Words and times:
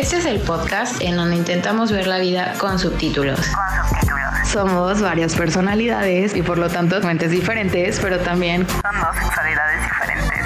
Este 0.00 0.16
es 0.16 0.24
el 0.24 0.40
podcast 0.40 1.02
en 1.02 1.16
donde 1.16 1.36
intentamos 1.36 1.92
ver 1.92 2.06
la 2.06 2.18
vida 2.18 2.54
con 2.56 2.78
subtítulos. 2.78 3.38
Somos 4.50 5.02
varias 5.02 5.34
personalidades 5.34 6.34
y 6.34 6.40
por 6.40 6.56
lo 6.56 6.70
tanto 6.70 6.98
mentes 7.02 7.30
diferentes, 7.30 8.00
pero 8.00 8.18
también 8.18 8.66
Son 8.66 8.98
dos 8.98 9.14
sexualidades 9.22 9.82
diferentes. 9.82 10.40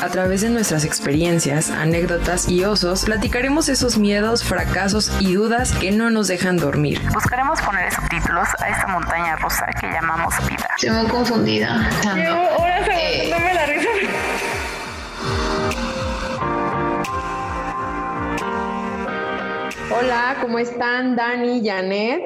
A 0.02 0.08
través 0.08 0.40
de 0.40 0.48
nuestras 0.48 0.86
experiencias, 0.86 1.70
anécdotas 1.70 2.48
y 2.48 2.64
osos, 2.64 3.04
platicaremos 3.04 3.68
esos 3.68 3.98
miedos, 3.98 4.42
fracasos 4.42 5.12
y 5.20 5.34
dudas 5.34 5.72
que 5.72 5.92
no 5.92 6.08
nos 6.08 6.26
dejan 6.26 6.56
dormir. 6.56 7.02
Buscaremos 7.12 7.60
poner 7.60 7.92
subtítulos 7.92 8.48
a 8.58 8.70
esta 8.70 8.86
montaña 8.86 9.36
rusa 9.36 9.66
que 9.78 9.86
llamamos 9.88 10.34
vida. 10.48 10.66
Estoy 10.78 10.96
muy 10.96 11.06
confundida. 11.08 11.90
Eh, 12.16 12.56
la 12.58 12.78
risa. 12.78 13.45
Hola, 19.98 20.36
¿cómo 20.42 20.58
están 20.58 21.16
Dani, 21.16 21.66
Janet? 21.66 22.22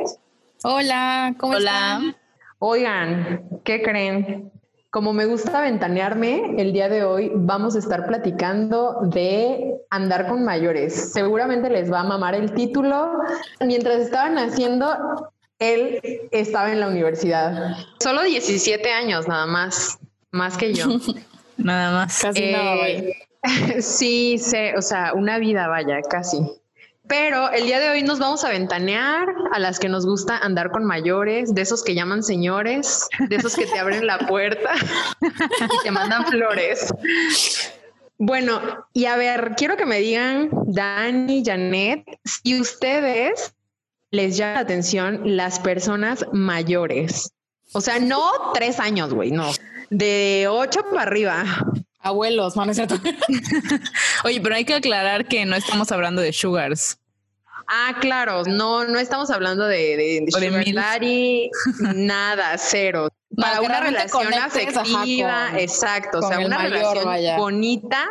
Hola, 0.64 1.34
¿cómo 1.38 1.54
Hola. 1.54 1.70
están? 1.70 2.16
Oigan, 2.58 3.48
¿qué 3.64 3.82
creen? 3.82 4.50
Como 4.90 5.12
me 5.12 5.26
gusta 5.26 5.60
ventanearme, 5.60 6.54
el 6.58 6.72
día 6.72 6.88
de 6.88 7.04
hoy 7.04 7.30
vamos 7.34 7.76
a 7.76 7.78
estar 7.78 8.06
platicando 8.06 8.98
de 9.02 9.76
andar 9.88 10.26
con 10.26 10.44
mayores. 10.44 11.12
Seguramente 11.12 11.70
les 11.70 11.92
va 11.92 12.00
a 12.00 12.04
mamar 12.04 12.34
el 12.34 12.52
título. 12.54 13.12
Mientras 13.60 14.00
estaban 14.00 14.36
haciendo, 14.38 15.30
él 15.58 16.00
estaba 16.32 16.72
en 16.72 16.80
la 16.80 16.88
universidad. 16.88 17.76
Solo 18.00 18.22
17 18.22 18.90
años 18.90 19.28
nada 19.28 19.46
más, 19.46 19.98
más 20.32 20.56
que 20.56 20.74
yo. 20.74 20.86
Nada 21.56 21.92
más. 21.92 22.20
Casi 22.22 22.52
nada, 22.52 22.74
Eh, 22.88 23.14
vaya. 23.44 23.82
sí, 23.82 24.38
sé, 24.38 24.74
o 24.78 24.82
sea, 24.82 25.12
una 25.14 25.38
vida, 25.38 25.68
vaya, 25.68 26.00
casi. 26.08 26.38
Pero 27.10 27.50
el 27.50 27.64
día 27.64 27.80
de 27.80 27.90
hoy 27.90 28.04
nos 28.04 28.20
vamos 28.20 28.44
a 28.44 28.50
ventanear 28.50 29.26
a 29.50 29.58
las 29.58 29.80
que 29.80 29.88
nos 29.88 30.06
gusta 30.06 30.38
andar 30.38 30.70
con 30.70 30.84
mayores, 30.84 31.52
de 31.52 31.62
esos 31.62 31.82
que 31.82 31.96
llaman 31.96 32.22
señores, 32.22 33.08
de 33.28 33.34
esos 33.34 33.56
que 33.56 33.66
te 33.66 33.80
abren 33.80 34.06
la 34.06 34.18
puerta 34.28 34.70
y 35.20 35.82
te 35.82 35.90
mandan 35.90 36.24
flores. 36.26 36.94
Bueno, 38.16 38.60
y 38.92 39.06
a 39.06 39.16
ver, 39.16 39.54
quiero 39.56 39.76
que 39.76 39.86
me 39.86 39.98
digan, 39.98 40.50
Dani, 40.68 41.42
Janet, 41.44 42.04
si 42.24 42.60
ustedes 42.60 43.54
les 44.12 44.36
llama 44.36 44.54
la 44.54 44.60
atención 44.60 45.20
las 45.24 45.58
personas 45.58 46.24
mayores. 46.32 47.32
O 47.72 47.80
sea, 47.80 47.98
no 47.98 48.22
tres 48.54 48.78
años, 48.78 49.12
güey, 49.12 49.32
no. 49.32 49.50
De 49.90 50.46
ocho 50.48 50.84
para 50.84 51.02
arriba. 51.02 51.44
Abuelos, 51.98 52.54
mano, 52.54 52.70
es 52.70 52.76
cierto. 52.76 53.00
Oye, 54.24 54.40
pero 54.40 54.54
hay 54.54 54.64
que 54.64 54.74
aclarar 54.74 55.26
que 55.26 55.44
no 55.44 55.56
estamos 55.56 55.90
hablando 55.90 56.22
de 56.22 56.32
sugars. 56.32 56.99
Ah, 57.68 57.96
claro, 58.00 58.42
no, 58.46 58.84
no 58.84 58.98
estamos 58.98 59.30
hablando 59.30 59.64
de, 59.66 59.76
de, 59.96 60.26
de 60.40 60.50
de 60.50 60.72
daddy, 60.72 61.50
nada, 61.94 62.56
cero. 62.58 63.08
No, 63.30 63.42
Para 63.42 63.60
una 63.60 63.80
relación 63.80 64.34
afectiva, 64.34 65.48
con- 65.50 65.58
exacto, 65.58 66.18
o 66.18 66.22
sea, 66.22 66.40
una 66.40 66.58
mayor, 66.58 66.72
relación 66.72 67.04
vaya. 67.04 67.36
bonita 67.38 68.08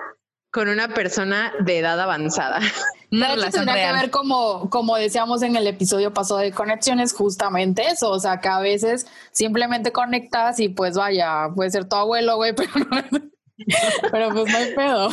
con 0.51 0.69
una 0.69 0.87
persona 0.89 1.51
de 1.59 1.79
edad 1.79 1.99
avanzada. 1.99 2.59
Una 3.11 3.25
De 3.29 3.33
hecho, 3.33 3.35
relación 3.41 3.65
tendría 3.65 3.87
que 3.91 3.97
ver 4.01 4.11
como, 4.11 4.69
como 4.69 4.95
decíamos 4.95 5.41
en 5.41 5.55
el 5.55 5.65
episodio 5.65 6.13
pasado 6.13 6.41
de 6.41 6.51
conexiones, 6.51 7.11
justamente 7.11 7.87
eso. 7.87 8.11
O 8.11 8.19
sea, 8.19 8.39
que 8.39 8.47
a 8.49 8.59
veces 8.59 9.07
simplemente 9.31 9.91
conectas 9.91 10.59
y 10.59 10.69
pues 10.69 10.95
vaya, 10.95 11.49
puede 11.55 11.71
ser 11.71 11.85
tu 11.89 11.95
abuelo, 11.95 12.35
güey, 12.35 12.53
pero, 12.55 12.71
no- 12.77 13.19
pero 14.11 14.29
pues 14.31 14.51
no 14.51 14.57
hay 14.59 14.75
pedo. 14.75 15.09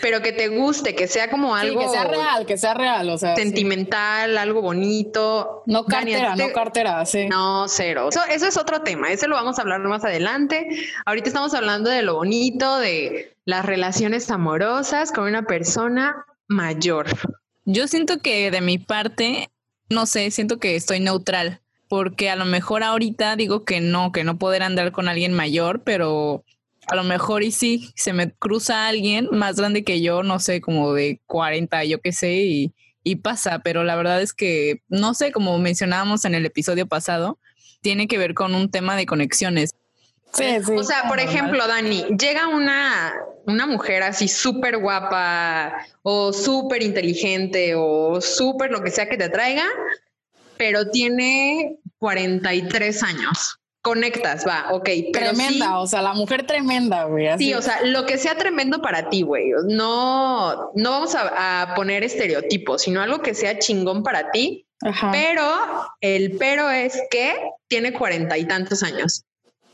Pero 0.00 0.22
que 0.22 0.32
te 0.32 0.48
guste, 0.48 0.94
que 0.94 1.06
sea 1.06 1.30
como 1.30 1.54
Sí, 1.54 1.66
algo 1.66 1.80
que 1.80 1.88
sea 1.88 2.04
real, 2.04 2.46
que 2.46 2.56
sea 2.56 2.72
real. 2.74 3.10
O 3.10 3.18
sea, 3.18 3.36
sí. 3.36 3.42
sentimental, 3.42 4.38
algo 4.38 4.62
bonito. 4.62 5.62
no 5.66 5.82
Dani, 5.84 6.14
¿a 6.14 6.16
ti 6.16 6.22
cartera, 6.22 6.34
te- 6.36 6.46
no 6.48 6.52
cartera, 6.54 7.06
sí. 7.06 7.26
No, 7.28 7.66
cero. 7.68 8.08
Eso, 8.10 8.20
eso 8.30 8.46
es 8.46 8.56
otro 8.56 8.80
tema. 8.82 9.12
Ese 9.12 9.28
lo 9.28 9.34
vamos 9.34 9.58
a 9.58 9.62
hablar 9.62 9.80
más 9.80 10.04
adelante. 10.04 10.66
Ahorita 11.04 11.28
estamos 11.28 11.52
hablando 11.54 11.90
de 11.90 12.02
lo 12.02 12.14
bonito, 12.16 12.78
de 12.78 13.36
las 13.44 13.66
relaciones 13.66 14.30
amorosas 14.30 15.12
con 15.12 15.24
una 15.24 15.42
persona 15.42 16.24
mayor. 16.48 17.06
Yo 17.64 17.86
siento 17.86 18.18
que 18.18 18.50
de 18.50 18.60
mi 18.60 18.78
parte, 18.78 19.50
no 19.90 20.06
sé, 20.06 20.30
siento 20.30 20.58
que 20.58 20.74
estoy 20.74 21.00
neutral, 21.00 21.60
porque 21.88 22.30
a 22.30 22.36
lo 22.36 22.44
mejor 22.46 22.82
ahorita 22.82 23.36
digo 23.36 23.64
que 23.64 23.80
no, 23.80 24.10
que 24.10 24.24
no 24.24 24.38
poder 24.38 24.62
andar 24.62 24.90
con 24.90 25.06
alguien 25.08 25.32
mayor, 25.34 25.82
pero 25.82 26.44
a 26.86 26.96
lo 26.96 27.04
mejor 27.04 27.42
y 27.42 27.52
sí, 27.52 27.92
se 27.94 28.12
me 28.12 28.32
cruza 28.32 28.88
alguien 28.88 29.28
más 29.30 29.56
grande 29.56 29.84
que 29.84 30.00
yo, 30.00 30.22
no 30.22 30.40
sé, 30.40 30.60
como 30.60 30.92
de 30.92 31.20
40, 31.26 31.84
yo 31.84 32.00
qué 32.00 32.12
sé, 32.12 32.32
y, 32.32 32.74
y 33.04 33.16
pasa, 33.16 33.60
pero 33.60 33.84
la 33.84 33.96
verdad 33.96 34.20
es 34.20 34.32
que, 34.32 34.82
no 34.88 35.14
sé, 35.14 35.32
como 35.32 35.58
mencionábamos 35.58 36.24
en 36.24 36.34
el 36.34 36.46
episodio 36.46 36.86
pasado, 36.86 37.38
tiene 37.80 38.08
que 38.08 38.18
ver 38.18 38.34
con 38.34 38.54
un 38.54 38.70
tema 38.70 38.96
de 38.96 39.06
conexiones. 39.06 39.70
Sí, 40.32 40.44
sí. 40.64 40.72
O 40.72 40.82
sea, 40.82 41.08
por 41.08 41.20
ejemplo, 41.20 41.66
Dani, 41.66 42.04
llega 42.18 42.48
una, 42.48 43.12
una 43.44 43.66
mujer 43.66 44.02
así 44.02 44.28
súper 44.28 44.78
guapa 44.78 45.74
o 46.02 46.32
súper 46.32 46.82
inteligente 46.82 47.74
o 47.76 48.20
súper 48.20 48.70
lo 48.70 48.82
que 48.82 48.90
sea 48.90 49.08
que 49.08 49.18
te 49.18 49.28
traiga, 49.28 49.66
pero 50.56 50.90
tiene 50.90 51.76
43 51.98 53.02
años. 53.02 53.58
Conectas, 53.82 54.46
va, 54.46 54.66
ok. 54.70 54.88
Pero 55.12 55.30
tremenda, 55.30 55.66
sí- 55.66 55.72
o 55.74 55.86
sea, 55.86 56.02
la 56.02 56.12
mujer 56.14 56.46
tremenda, 56.46 57.04
güey. 57.04 57.26
así. 57.26 57.46
Sí, 57.46 57.54
o 57.54 57.60
sea, 57.62 57.80
lo 57.84 58.06
que 58.06 58.16
sea 58.16 58.36
tremendo 58.36 58.80
para 58.80 59.10
ti, 59.10 59.22
güey. 59.22 59.50
No, 59.68 60.70
no 60.74 60.90
vamos 60.90 61.14
a, 61.16 61.62
a 61.62 61.74
poner 61.74 62.04
estereotipos, 62.04 62.82
sino 62.82 63.00
algo 63.02 63.20
que 63.22 63.34
sea 63.34 63.58
chingón 63.58 64.02
para 64.04 64.30
ti. 64.30 64.66
Ajá. 64.84 65.10
Pero 65.12 65.44
el 66.00 66.36
pero 66.38 66.70
es 66.70 67.00
que 67.10 67.34
tiene 67.68 67.92
cuarenta 67.92 68.38
y 68.38 68.44
tantos 68.46 68.82
años. 68.82 69.24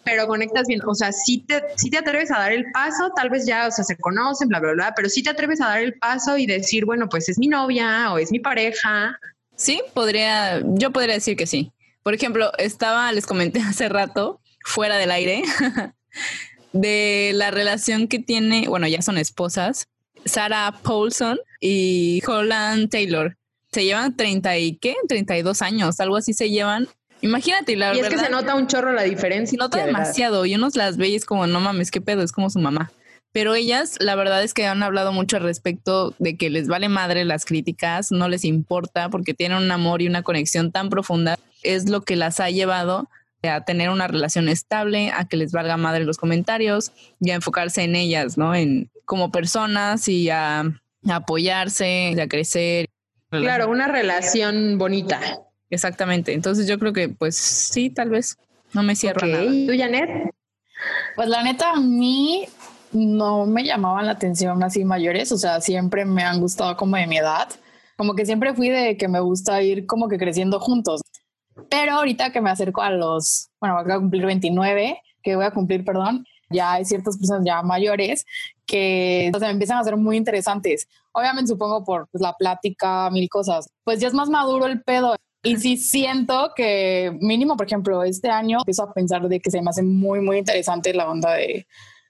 Pero 0.04 0.26
conectas 0.26 0.66
bien, 0.66 0.80
o 0.86 0.94
sea, 0.94 1.12
si 1.12 1.44
te, 1.44 1.62
si 1.76 1.90
te 1.90 1.98
atreves 1.98 2.30
a 2.30 2.38
dar 2.38 2.52
el 2.52 2.64
paso, 2.72 3.10
tal 3.14 3.28
vez 3.28 3.44
ya, 3.46 3.66
o 3.66 3.70
sea, 3.70 3.84
se 3.84 3.96
conocen, 3.98 4.48
bla, 4.48 4.58
bla, 4.58 4.72
bla, 4.72 4.94
pero 4.96 5.10
si 5.10 5.22
te 5.22 5.28
atreves 5.28 5.60
a 5.60 5.66
dar 5.68 5.80
el 5.82 5.98
paso 5.98 6.38
y 6.38 6.46
decir, 6.46 6.86
bueno, 6.86 7.08
pues 7.10 7.28
es 7.28 7.38
mi 7.38 7.46
novia 7.46 8.10
o 8.12 8.18
es 8.18 8.30
mi 8.32 8.38
pareja. 8.38 9.18
Sí, 9.54 9.82
podría, 9.92 10.62
yo 10.64 10.92
podría 10.92 11.14
decir 11.14 11.36
que 11.36 11.46
sí. 11.46 11.72
Por 12.08 12.14
ejemplo, 12.14 12.52
estaba, 12.56 13.12
les 13.12 13.26
comenté 13.26 13.60
hace 13.68 13.86
rato, 13.90 14.40
fuera 14.64 14.96
del 14.96 15.10
aire, 15.10 15.42
de 16.72 17.32
la 17.34 17.50
relación 17.50 18.08
que 18.08 18.18
tiene, 18.18 18.66
bueno, 18.66 18.88
ya 18.88 19.02
son 19.02 19.18
esposas, 19.18 19.88
Sarah 20.24 20.72
Paulson 20.82 21.38
y 21.60 22.22
Holland 22.26 22.88
Taylor. 22.88 23.36
Se 23.72 23.84
llevan 23.84 24.16
30 24.16 24.56
y 24.56 24.78
qué, 24.78 24.96
32 25.06 25.60
años, 25.60 26.00
algo 26.00 26.16
así 26.16 26.32
se 26.32 26.48
llevan. 26.48 26.88
Imagínate, 27.20 27.76
la 27.76 27.94
y 27.94 27.98
es 27.98 28.08
que 28.08 28.16
se 28.16 28.30
nota 28.30 28.54
un 28.54 28.68
chorro 28.68 28.94
la 28.94 29.02
diferencia. 29.02 29.50
se 29.50 29.58
nota 29.58 29.84
demasiado 29.84 30.46
y 30.46 30.54
unos 30.54 30.76
las 30.76 30.96
ve 30.96 31.08
y 31.08 31.14
es 31.14 31.26
como, 31.26 31.46
no 31.46 31.60
mames, 31.60 31.90
qué 31.90 32.00
pedo, 32.00 32.22
es 32.22 32.32
como 32.32 32.48
su 32.48 32.58
mamá. 32.58 32.90
Pero 33.32 33.54
ellas, 33.54 33.96
la 34.00 34.14
verdad 34.14 34.42
es 34.42 34.54
que 34.54 34.66
han 34.66 34.82
hablado 34.82 35.12
mucho 35.12 35.36
al 35.36 35.42
respecto 35.42 36.14
de 36.18 36.36
que 36.36 36.50
les 36.50 36.66
vale 36.66 36.88
madre 36.88 37.24
las 37.24 37.44
críticas, 37.44 38.10
no 38.10 38.28
les 38.28 38.44
importa 38.44 39.10
porque 39.10 39.34
tienen 39.34 39.58
un 39.58 39.70
amor 39.70 40.02
y 40.02 40.08
una 40.08 40.22
conexión 40.22 40.72
tan 40.72 40.88
profunda. 40.88 41.38
Es 41.62 41.88
lo 41.88 42.02
que 42.02 42.16
las 42.16 42.40
ha 42.40 42.50
llevado 42.50 43.08
a 43.42 43.64
tener 43.64 43.90
una 43.90 44.08
relación 44.08 44.48
estable, 44.48 45.12
a 45.14 45.26
que 45.28 45.36
les 45.36 45.52
valga 45.52 45.76
madre 45.76 46.04
los 46.04 46.16
comentarios 46.16 46.90
y 47.20 47.30
a 47.30 47.34
enfocarse 47.36 47.82
en 47.82 47.94
ellas, 47.96 48.36
¿no? 48.38 48.54
En 48.54 48.90
como 49.04 49.30
personas 49.30 50.08
y 50.08 50.28
a, 50.30 50.60
a 50.60 51.14
apoyarse, 51.14 52.14
y 52.16 52.20
a 52.20 52.28
crecer. 52.28 52.86
Claro, 53.30 53.68
una 53.68 53.88
relación 53.88 54.78
bonita. 54.78 55.20
Exactamente. 55.70 56.32
Entonces 56.32 56.66
yo 56.66 56.78
creo 56.78 56.92
que 56.92 57.08
pues 57.10 57.36
sí, 57.36 57.90
tal 57.90 58.08
vez 58.08 58.38
no 58.72 58.82
me 58.82 58.96
cierro 58.96 59.20
a 59.22 59.26
Ok. 59.26 59.32
nada. 59.32 59.44
¿Tú, 59.44 59.72
Janet? 59.78 60.30
Pues 61.14 61.28
la 61.28 61.42
neta, 61.42 61.72
a 61.72 61.80
mí 61.80 62.46
no 62.92 63.46
me 63.46 63.64
llamaban 63.64 64.06
la 64.06 64.12
atención 64.12 64.62
así 64.62 64.84
mayores, 64.84 65.32
o 65.32 65.38
sea, 65.38 65.60
siempre 65.60 66.04
me 66.04 66.22
han 66.22 66.40
gustado 66.40 66.76
como 66.76 66.96
de 66.96 67.06
mi 67.06 67.18
edad, 67.18 67.48
como 67.96 68.14
que 68.14 68.26
siempre 68.26 68.54
fui 68.54 68.68
de 68.68 68.96
que 68.96 69.08
me 69.08 69.20
gusta 69.20 69.62
ir 69.62 69.86
como 69.86 70.08
que 70.08 70.18
creciendo 70.18 70.60
juntos. 70.60 71.00
Pero 71.68 71.92
ahorita 71.94 72.30
que 72.30 72.40
me 72.40 72.50
acerco 72.50 72.82
a 72.82 72.90
los, 72.90 73.48
bueno, 73.60 73.82
voy 73.82 73.92
a 73.92 73.98
cumplir 73.98 74.24
29, 74.24 75.02
que 75.22 75.36
voy 75.36 75.44
a 75.44 75.50
cumplir, 75.50 75.84
perdón, 75.84 76.24
ya 76.50 76.74
hay 76.74 76.84
ciertas 76.84 77.18
personas 77.18 77.42
ya 77.44 77.62
mayores 77.62 78.24
que 78.66 79.30
o 79.34 79.44
empiezan 79.44 79.78
a 79.78 79.84
ser 79.84 79.96
muy 79.96 80.16
interesantes. 80.16 80.86
Obviamente 81.12 81.48
supongo 81.48 81.84
por 81.84 82.08
pues, 82.10 82.22
la 82.22 82.34
plática, 82.34 83.10
mil 83.10 83.28
cosas. 83.28 83.68
Pues 83.84 84.00
ya 84.00 84.08
es 84.08 84.14
más 84.14 84.28
maduro 84.28 84.66
el 84.66 84.82
pedo. 84.82 85.16
Y 85.42 85.56
sí 85.56 85.76
siento 85.76 86.52
que 86.54 87.16
mínimo, 87.20 87.56
por 87.56 87.66
ejemplo, 87.66 88.02
este 88.02 88.28
año 88.28 88.58
empiezo 88.58 88.82
a 88.82 88.92
pensar 88.92 89.28
de 89.28 89.40
que 89.40 89.50
se 89.50 89.62
me 89.62 89.70
hace 89.70 89.82
muy, 89.82 90.20
muy 90.20 90.38
interesante 90.38 90.92
la 90.92 91.08
onda 91.08 91.32
de, 91.34 91.66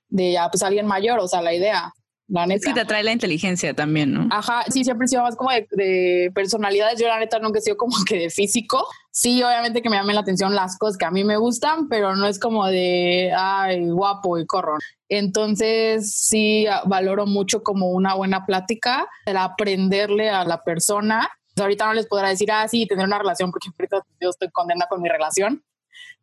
de 0.08 0.32
ya 0.32 0.48
pues 0.50 0.62
alguien 0.62 0.86
mayor, 0.86 1.18
o 1.18 1.28
sea, 1.28 1.42
la 1.42 1.54
idea. 1.54 1.92
La 2.28 2.46
neta. 2.46 2.58
Es 2.58 2.66
que 2.66 2.74
te 2.74 2.80
atrae 2.80 3.02
la 3.02 3.12
inteligencia 3.12 3.72
también, 3.72 4.12
¿no? 4.12 4.28
Ajá, 4.30 4.62
sí, 4.68 4.84
siempre 4.84 5.06
he 5.06 5.08
sido 5.08 5.22
más 5.22 5.34
como 5.34 5.50
de, 5.50 5.66
de 5.70 6.30
personalidades. 6.34 7.00
Yo 7.00 7.08
la 7.08 7.18
neta 7.18 7.38
nunca 7.38 7.58
he 7.58 7.62
sido 7.62 7.78
como 7.78 7.96
que 8.06 8.18
de 8.18 8.28
físico. 8.28 8.86
Sí, 9.10 9.42
obviamente 9.42 9.80
que 9.80 9.88
me 9.88 9.96
llamen 9.96 10.14
la 10.14 10.20
atención 10.20 10.54
las 10.54 10.76
cosas 10.76 10.98
que 10.98 11.06
a 11.06 11.10
mí 11.10 11.24
me 11.24 11.38
gustan, 11.38 11.88
pero 11.88 12.14
no 12.16 12.26
es 12.26 12.38
como 12.38 12.66
de, 12.66 13.32
ay, 13.34 13.88
guapo 13.88 14.38
y 14.38 14.44
corro. 14.44 14.76
Entonces 15.08 16.14
sí 16.14 16.66
valoro 16.84 17.24
mucho 17.24 17.62
como 17.62 17.90
una 17.90 18.14
buena 18.14 18.44
plática, 18.44 19.08
el 19.24 19.38
aprenderle 19.38 20.28
a 20.28 20.44
la 20.44 20.62
persona. 20.62 21.30
Ahorita 21.58 21.86
no 21.86 21.94
les 21.94 22.06
podrá 22.06 22.28
decir, 22.28 22.52
ah, 22.52 22.68
sí, 22.68 22.86
tener 22.86 23.06
una 23.06 23.18
relación, 23.18 23.50
porque 23.50 23.70
ahorita 23.76 24.02
yo 24.20 24.30
estoy 24.30 24.50
condena 24.50 24.86
con 24.88 25.00
mi 25.00 25.08
relación, 25.08 25.64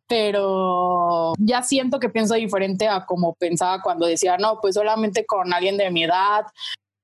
pero 0.08 1.34
ya 1.38 1.62
siento 1.62 1.98
que 1.98 2.08
pienso 2.08 2.34
diferente 2.34 2.88
a 2.88 3.04
como 3.06 3.34
pensaba 3.34 3.82
cuando 3.82 4.06
decía, 4.06 4.36
no, 4.38 4.58
pues 4.60 4.74
solamente 4.74 5.26
con 5.26 5.52
alguien 5.52 5.76
de 5.76 5.90
mi 5.90 6.04
edad. 6.04 6.46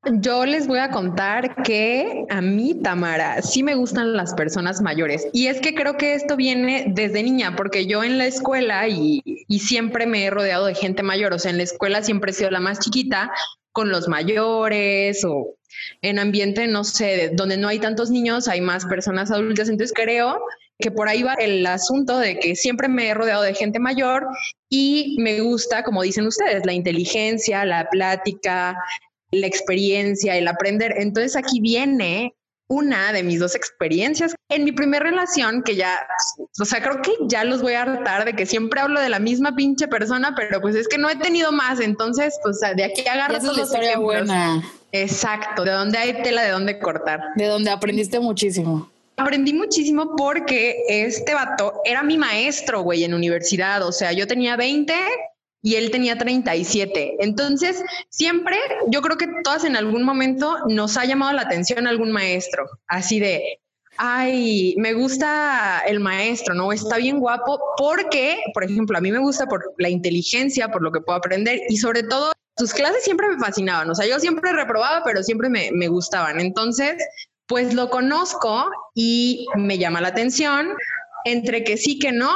Yo 0.04 0.46
les 0.46 0.66
voy 0.66 0.80
a 0.80 0.90
contar 0.90 1.62
que 1.62 2.26
a 2.28 2.40
mí, 2.40 2.74
Tamara, 2.74 3.40
sí 3.40 3.62
me 3.62 3.76
gustan 3.76 4.14
las 4.14 4.34
personas 4.34 4.80
mayores. 4.80 5.28
Y 5.32 5.46
es 5.46 5.60
que 5.60 5.76
creo 5.76 5.96
que 5.96 6.14
esto 6.14 6.36
viene 6.36 6.86
desde 6.88 7.22
niña, 7.22 7.54
porque 7.56 7.86
yo 7.86 8.02
en 8.02 8.18
la 8.18 8.26
escuela 8.26 8.88
y, 8.88 9.22
y 9.24 9.58
siempre 9.60 10.06
me 10.06 10.24
he 10.24 10.30
rodeado 10.30 10.66
de 10.66 10.74
gente 10.74 11.04
mayor. 11.04 11.32
O 11.32 11.38
sea, 11.38 11.52
en 11.52 11.58
la 11.58 11.62
escuela 11.62 12.02
siempre 12.02 12.32
he 12.32 12.34
sido 12.34 12.50
la 12.50 12.58
más 12.58 12.80
chiquita 12.80 13.30
con 13.70 13.90
los 13.90 14.08
mayores 14.08 15.24
o 15.24 15.54
en 16.02 16.18
ambiente, 16.18 16.66
no 16.66 16.82
sé, 16.82 17.30
donde 17.32 17.56
no 17.56 17.68
hay 17.68 17.78
tantos 17.78 18.10
niños, 18.10 18.48
hay 18.48 18.60
más 18.60 18.84
personas 18.86 19.30
adultas. 19.30 19.68
Entonces 19.68 19.94
creo 19.94 20.40
que 20.78 20.90
por 20.90 21.08
ahí 21.08 21.22
va 21.22 21.34
el 21.34 21.64
asunto 21.66 22.18
de 22.18 22.38
que 22.38 22.56
siempre 22.56 22.88
me 22.88 23.08
he 23.08 23.14
rodeado 23.14 23.42
de 23.42 23.54
gente 23.54 23.78
mayor 23.78 24.26
y 24.68 25.16
me 25.20 25.40
gusta, 25.40 25.84
como 25.84 26.02
dicen 26.02 26.26
ustedes, 26.26 26.66
la 26.66 26.72
inteligencia, 26.72 27.64
la 27.64 27.88
plática, 27.88 28.76
la 29.30 29.46
experiencia, 29.46 30.36
el 30.36 30.48
aprender. 30.48 30.94
Entonces 30.98 31.36
aquí 31.36 31.60
viene 31.60 32.34
una 32.68 33.12
de 33.12 33.22
mis 33.22 33.38
dos 33.38 33.54
experiencias. 33.54 34.34
En 34.48 34.64
mi 34.64 34.72
primera 34.72 35.04
relación, 35.04 35.62
que 35.62 35.76
ya, 35.76 36.06
o 36.58 36.64
sea, 36.64 36.82
creo 36.82 37.02
que 37.02 37.12
ya 37.28 37.44
los 37.44 37.60
voy 37.60 37.74
a 37.74 37.82
hartar 37.82 38.24
de 38.24 38.34
que 38.34 38.46
siempre 38.46 38.80
hablo 38.80 39.00
de 39.00 39.10
la 39.10 39.18
misma 39.18 39.54
pinche 39.54 39.88
persona, 39.88 40.34
pero 40.34 40.60
pues 40.60 40.74
es 40.74 40.88
que 40.88 40.96
no 40.96 41.10
he 41.10 41.16
tenido 41.16 41.52
más. 41.52 41.80
Entonces, 41.80 42.38
pues 42.42 42.60
de 42.60 42.84
aquí 42.84 43.06
agarro 43.06 43.38
todos 43.38 43.56
los 43.56 43.66
historia 43.66 43.90
ejemplos. 43.90 44.26
buena, 44.26 44.62
Exacto, 44.90 45.64
de 45.64 45.70
donde 45.70 45.98
hay 45.98 46.22
tela 46.22 46.42
de 46.42 46.50
dónde 46.50 46.78
cortar. 46.78 47.20
de 47.36 47.46
donde 47.46 47.70
aprendiste 47.70 48.20
muchísimo. 48.20 48.91
Aprendí 49.22 49.52
muchísimo 49.52 50.16
porque 50.16 50.82
este 50.88 51.32
vato 51.32 51.80
era 51.84 52.02
mi 52.02 52.18
maestro, 52.18 52.82
güey, 52.82 53.04
en 53.04 53.14
universidad. 53.14 53.86
O 53.86 53.92
sea, 53.92 54.12
yo 54.12 54.26
tenía 54.26 54.56
20 54.56 54.92
y 55.62 55.76
él 55.76 55.92
tenía 55.92 56.18
37. 56.18 57.18
Entonces, 57.20 57.84
siempre, 58.10 58.56
yo 58.88 59.00
creo 59.00 59.16
que 59.16 59.28
todas 59.44 59.64
en 59.64 59.76
algún 59.76 60.02
momento 60.02 60.56
nos 60.68 60.96
ha 60.96 61.04
llamado 61.04 61.32
la 61.34 61.42
atención 61.42 61.86
algún 61.86 62.10
maestro, 62.10 62.68
así 62.88 63.20
de, 63.20 63.60
ay, 63.96 64.74
me 64.78 64.92
gusta 64.92 65.84
el 65.86 66.00
maestro, 66.00 66.54
¿no? 66.56 66.72
Está 66.72 66.96
bien 66.96 67.20
guapo 67.20 67.60
porque, 67.76 68.38
por 68.52 68.64
ejemplo, 68.64 68.98
a 68.98 69.00
mí 69.00 69.12
me 69.12 69.20
gusta 69.20 69.46
por 69.46 69.72
la 69.78 69.88
inteligencia, 69.88 70.68
por 70.68 70.82
lo 70.82 70.90
que 70.90 71.00
puedo 71.00 71.16
aprender 71.16 71.60
y 71.68 71.76
sobre 71.76 72.02
todo 72.02 72.32
sus 72.56 72.74
clases 72.74 73.04
siempre 73.04 73.28
me 73.28 73.38
fascinaban. 73.38 73.88
O 73.88 73.94
sea, 73.94 74.04
yo 74.06 74.18
siempre 74.18 74.52
reprobaba, 74.52 75.02
pero 75.04 75.22
siempre 75.22 75.48
me, 75.48 75.70
me 75.72 75.86
gustaban. 75.86 76.40
Entonces, 76.40 76.96
pues 77.46 77.74
lo 77.74 77.90
conozco 77.90 78.70
y 78.94 79.46
me 79.56 79.78
llama 79.78 80.00
la 80.00 80.08
atención 80.08 80.68
entre 81.24 81.64
que 81.64 81.76
sí 81.76 81.98
que 81.98 82.12
no, 82.12 82.34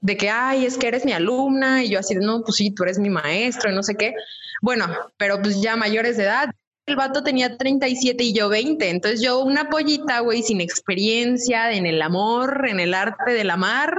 de 0.00 0.16
que, 0.16 0.30
ay, 0.30 0.66
es 0.66 0.78
que 0.78 0.88
eres 0.88 1.04
mi 1.04 1.12
alumna 1.12 1.84
y 1.84 1.90
yo 1.90 1.98
así, 1.98 2.14
de, 2.14 2.20
no, 2.20 2.42
pues 2.42 2.56
sí, 2.56 2.70
tú 2.70 2.84
eres 2.84 2.98
mi 2.98 3.10
maestro 3.10 3.70
y 3.70 3.74
no 3.74 3.82
sé 3.82 3.94
qué. 3.96 4.14
Bueno, 4.62 4.86
pero 5.16 5.40
pues 5.40 5.60
ya 5.60 5.76
mayores 5.76 6.16
de 6.16 6.24
edad. 6.24 6.50
El 6.86 6.96
vato 6.96 7.22
tenía 7.22 7.58
37 7.58 8.24
y 8.24 8.32
yo 8.32 8.48
20, 8.48 8.88
entonces 8.88 9.20
yo 9.20 9.40
una 9.40 9.68
pollita, 9.68 10.20
güey, 10.20 10.42
sin 10.42 10.60
experiencia 10.60 11.72
en 11.72 11.84
el 11.84 12.00
amor, 12.00 12.66
en 12.66 12.80
el 12.80 12.94
arte 12.94 13.32
del 13.32 13.50
amar. 13.50 13.98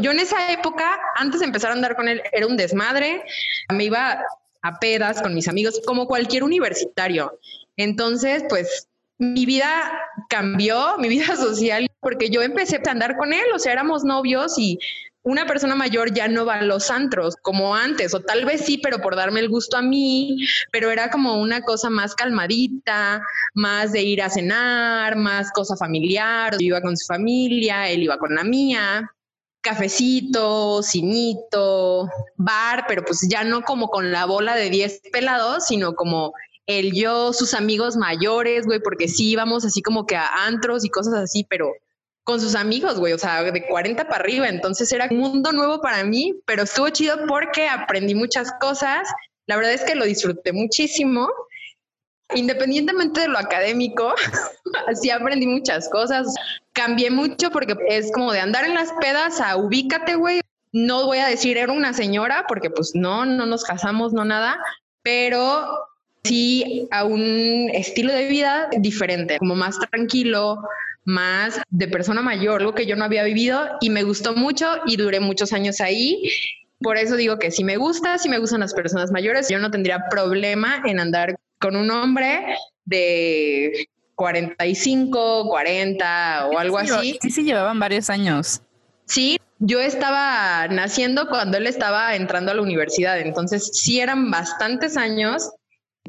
Yo 0.00 0.12
en 0.12 0.20
esa 0.20 0.52
época, 0.52 0.98
antes 1.16 1.40
de 1.40 1.46
empezar 1.46 1.70
a 1.70 1.74
andar 1.74 1.96
con 1.96 2.08
él, 2.08 2.22
era 2.32 2.46
un 2.46 2.56
desmadre, 2.56 3.22
me 3.72 3.84
iba 3.84 4.22
a 4.62 4.78
pedas 4.78 5.20
con 5.20 5.34
mis 5.34 5.48
amigos, 5.48 5.82
como 5.84 6.06
cualquier 6.06 6.44
universitario. 6.44 7.38
Entonces, 7.76 8.44
pues 8.48 8.88
mi 9.32 9.46
vida 9.46 9.68
cambió, 10.28 10.98
mi 10.98 11.08
vida 11.08 11.36
social, 11.36 11.88
porque 12.00 12.30
yo 12.30 12.42
empecé 12.42 12.80
a 12.84 12.90
andar 12.90 13.16
con 13.16 13.32
él, 13.32 13.44
o 13.54 13.58
sea, 13.58 13.72
éramos 13.72 14.04
novios 14.04 14.58
y 14.58 14.78
una 15.24 15.46
persona 15.46 15.74
mayor 15.74 16.12
ya 16.12 16.28
no 16.28 16.44
va 16.44 16.56
a 16.56 16.62
los 16.62 16.90
antros 16.90 17.34
como 17.40 17.74
antes, 17.74 18.12
o 18.12 18.20
tal 18.20 18.44
vez 18.44 18.60
sí, 18.60 18.78
pero 18.78 18.98
por 18.98 19.16
darme 19.16 19.40
el 19.40 19.48
gusto 19.48 19.78
a 19.78 19.82
mí, 19.82 20.46
pero 20.70 20.90
era 20.90 21.10
como 21.10 21.40
una 21.40 21.62
cosa 21.62 21.88
más 21.88 22.14
calmadita, 22.14 23.22
más 23.54 23.92
de 23.92 24.02
ir 24.02 24.22
a 24.22 24.28
cenar, 24.28 25.16
más 25.16 25.50
cosa 25.52 25.76
familiar, 25.76 26.52
yo 26.58 26.66
iba 26.66 26.82
con 26.82 26.96
su 26.96 27.06
familia, 27.06 27.88
él 27.88 28.02
iba 28.02 28.18
con 28.18 28.34
la 28.34 28.44
mía, 28.44 29.10
cafecito, 29.62 30.82
cinito, 30.82 32.10
bar, 32.36 32.84
pero 32.86 33.02
pues 33.02 33.26
ya 33.26 33.44
no 33.44 33.62
como 33.62 33.88
con 33.88 34.12
la 34.12 34.26
bola 34.26 34.54
de 34.54 34.68
10 34.68 35.00
pelados, 35.10 35.66
sino 35.66 35.94
como 35.94 36.34
el 36.66 36.92
yo, 36.94 37.32
sus 37.32 37.54
amigos 37.54 37.96
mayores, 37.96 38.66
güey, 38.66 38.80
porque 38.80 39.08
sí 39.08 39.30
íbamos 39.30 39.64
así 39.64 39.82
como 39.82 40.06
que 40.06 40.16
a 40.16 40.46
antros 40.46 40.84
y 40.84 40.88
cosas 40.88 41.14
así, 41.14 41.46
pero 41.48 41.72
con 42.24 42.40
sus 42.40 42.54
amigos, 42.54 42.98
güey, 42.98 43.12
o 43.12 43.18
sea, 43.18 43.42
de 43.42 43.66
40 43.66 44.08
para 44.08 44.24
arriba. 44.24 44.48
Entonces 44.48 44.90
era 44.92 45.08
un 45.10 45.18
mundo 45.18 45.52
nuevo 45.52 45.80
para 45.80 46.02
mí, 46.04 46.34
pero 46.46 46.62
estuvo 46.62 46.88
chido 46.88 47.18
porque 47.28 47.68
aprendí 47.68 48.14
muchas 48.14 48.50
cosas. 48.60 49.06
La 49.46 49.56
verdad 49.56 49.74
es 49.74 49.84
que 49.84 49.94
lo 49.94 50.06
disfruté 50.06 50.52
muchísimo. 50.52 51.28
Independientemente 52.34 53.20
de 53.20 53.28
lo 53.28 53.38
académico, 53.38 54.14
así 54.88 55.10
aprendí 55.10 55.46
muchas 55.46 55.90
cosas. 55.90 56.34
Cambié 56.72 57.10
mucho 57.10 57.50
porque 57.50 57.76
es 57.88 58.10
como 58.10 58.32
de 58.32 58.40
andar 58.40 58.64
en 58.64 58.74
las 58.74 58.92
pedas 59.00 59.42
a 59.42 59.56
ubícate, 59.56 60.14
güey. 60.14 60.40
No 60.72 61.04
voy 61.04 61.18
a 61.18 61.28
decir 61.28 61.58
era 61.58 61.72
una 61.72 61.92
señora 61.92 62.46
porque 62.48 62.70
pues 62.70 62.92
no, 62.94 63.26
no 63.26 63.44
nos 63.44 63.62
casamos, 63.62 64.12
no 64.12 64.24
nada, 64.24 64.58
pero 65.02 65.68
sí 66.24 66.88
a 66.90 67.04
un 67.04 67.70
estilo 67.72 68.12
de 68.12 68.26
vida 68.26 68.68
diferente, 68.78 69.38
como 69.38 69.54
más 69.54 69.78
tranquilo, 69.90 70.58
más 71.04 71.60
de 71.70 71.88
persona 71.88 72.22
mayor, 72.22 72.62
algo 72.62 72.74
que 72.74 72.86
yo 72.86 72.96
no 72.96 73.04
había 73.04 73.22
vivido 73.24 73.60
y 73.80 73.90
me 73.90 74.02
gustó 74.02 74.34
mucho 74.34 74.66
y 74.86 74.96
duré 74.96 75.20
muchos 75.20 75.52
años 75.52 75.80
ahí. 75.80 76.22
Por 76.80 76.96
eso 76.96 77.16
digo 77.16 77.38
que 77.38 77.50
si 77.50 77.62
me 77.62 77.76
gusta, 77.76 78.18
si 78.18 78.28
me 78.28 78.38
gustan 78.38 78.60
las 78.60 78.74
personas 78.74 79.10
mayores, 79.10 79.48
yo 79.48 79.58
no 79.58 79.70
tendría 79.70 80.08
problema 80.10 80.82
en 80.86 80.98
andar 80.98 81.36
con 81.60 81.76
un 81.76 81.90
hombre 81.90 82.56
de 82.84 83.86
45, 84.14 85.48
40 85.48 86.46
o 86.46 86.58
algo 86.58 86.80
Sí, 86.80 86.90
así. 86.90 87.18
Sí, 87.20 87.30
sí, 87.30 87.42
llevaban 87.44 87.78
varios 87.78 88.10
años. 88.10 88.62
Sí, 89.06 89.38
yo 89.58 89.80
estaba 89.80 90.68
naciendo 90.68 91.28
cuando 91.28 91.58
él 91.58 91.66
estaba 91.66 92.16
entrando 92.16 92.50
a 92.50 92.54
la 92.54 92.62
universidad, 92.62 93.20
entonces 93.20 93.70
sí 93.74 94.00
eran 94.00 94.30
bastantes 94.30 94.96
años. 94.96 95.50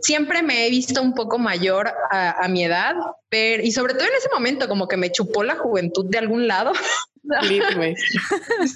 Siempre 0.02 0.44
me 0.44 0.68
he 0.68 0.70
visto 0.70 1.02
un 1.02 1.14
poco 1.14 1.40
mayor 1.40 1.92
a, 2.12 2.44
a 2.44 2.48
mi 2.48 2.64
edad, 2.64 2.94
pero 3.30 3.64
y 3.64 3.72
sobre 3.72 3.94
todo 3.94 4.04
en 4.04 4.16
ese 4.18 4.30
momento 4.34 4.68
como 4.68 4.88
que 4.88 4.98
me 4.98 5.12
chupó 5.12 5.44
la 5.44 5.56
juventud 5.56 6.06
de 6.10 6.18
algún 6.18 6.48
lado. 6.48 6.74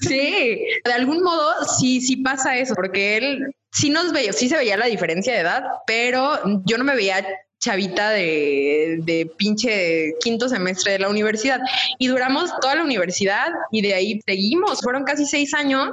Sí, 0.01 0.65
de 0.83 0.93
algún 0.93 1.21
modo 1.21 1.53
sí, 1.65 2.01
sí 2.01 2.17
pasa 2.17 2.57
eso, 2.57 2.73
porque 2.73 3.17
él 3.17 3.55
sí 3.71 3.89
nos 3.89 4.11
veía, 4.11 4.33
sí 4.33 4.49
se 4.49 4.57
veía 4.57 4.75
la 4.75 4.87
diferencia 4.87 5.33
de 5.33 5.41
edad, 5.41 5.63
pero 5.85 6.39
yo 6.65 6.79
no 6.79 6.83
me 6.83 6.95
veía 6.95 7.23
chavita 7.59 8.11
de, 8.11 8.99
de 9.03 9.29
pinche 9.37 10.13
quinto 10.21 10.49
semestre 10.49 10.93
de 10.93 10.99
la 10.99 11.09
universidad. 11.09 11.59
Y 11.97 12.07
duramos 12.07 12.51
toda 12.59 12.75
la 12.75 12.83
universidad 12.83 13.47
y 13.71 13.81
de 13.81 13.93
ahí 13.93 14.21
seguimos. 14.25 14.81
Fueron 14.81 15.03
casi 15.03 15.25
seis 15.25 15.53
años, 15.53 15.89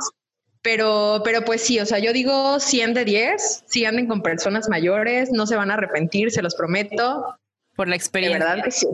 pero, 0.66 1.20
pero 1.22 1.44
pues 1.44 1.60
sí, 1.60 1.78
o 1.78 1.86
sea, 1.86 2.00
yo 2.00 2.12
digo 2.12 2.58
100 2.58 2.92
de 2.92 3.04
10, 3.04 3.62
si 3.66 3.84
anden 3.84 4.08
con 4.08 4.20
personas 4.20 4.68
mayores, 4.68 5.30
no 5.30 5.46
se 5.46 5.54
van 5.54 5.70
a 5.70 5.74
arrepentir, 5.74 6.32
se 6.32 6.42
los 6.42 6.56
prometo. 6.56 7.38
Por 7.76 7.86
la 7.86 7.92
De 7.92 7.98
experiencia. 7.98 8.44
verdad 8.44 8.64
que 8.64 8.72
sí. 8.72 8.88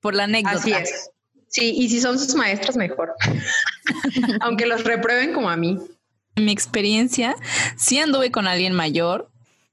Por 0.00 0.14
la 0.14 0.24
anécdota. 0.24 0.56
Así 0.56 0.72
es. 0.72 1.10
Sí, 1.46 1.74
y 1.76 1.90
si 1.90 2.00
son 2.00 2.18
sus 2.18 2.34
maestros, 2.36 2.74
mejor. 2.78 3.14
Aunque 4.40 4.64
los 4.64 4.82
reprueben 4.82 5.34
como 5.34 5.50
a 5.50 5.58
mí. 5.58 5.76
En 6.36 6.46
mi 6.46 6.52
experiencia, 6.52 7.36
sí 7.76 7.98
anduve 7.98 8.30
con 8.30 8.46
alguien 8.46 8.72
mayor, 8.72 9.30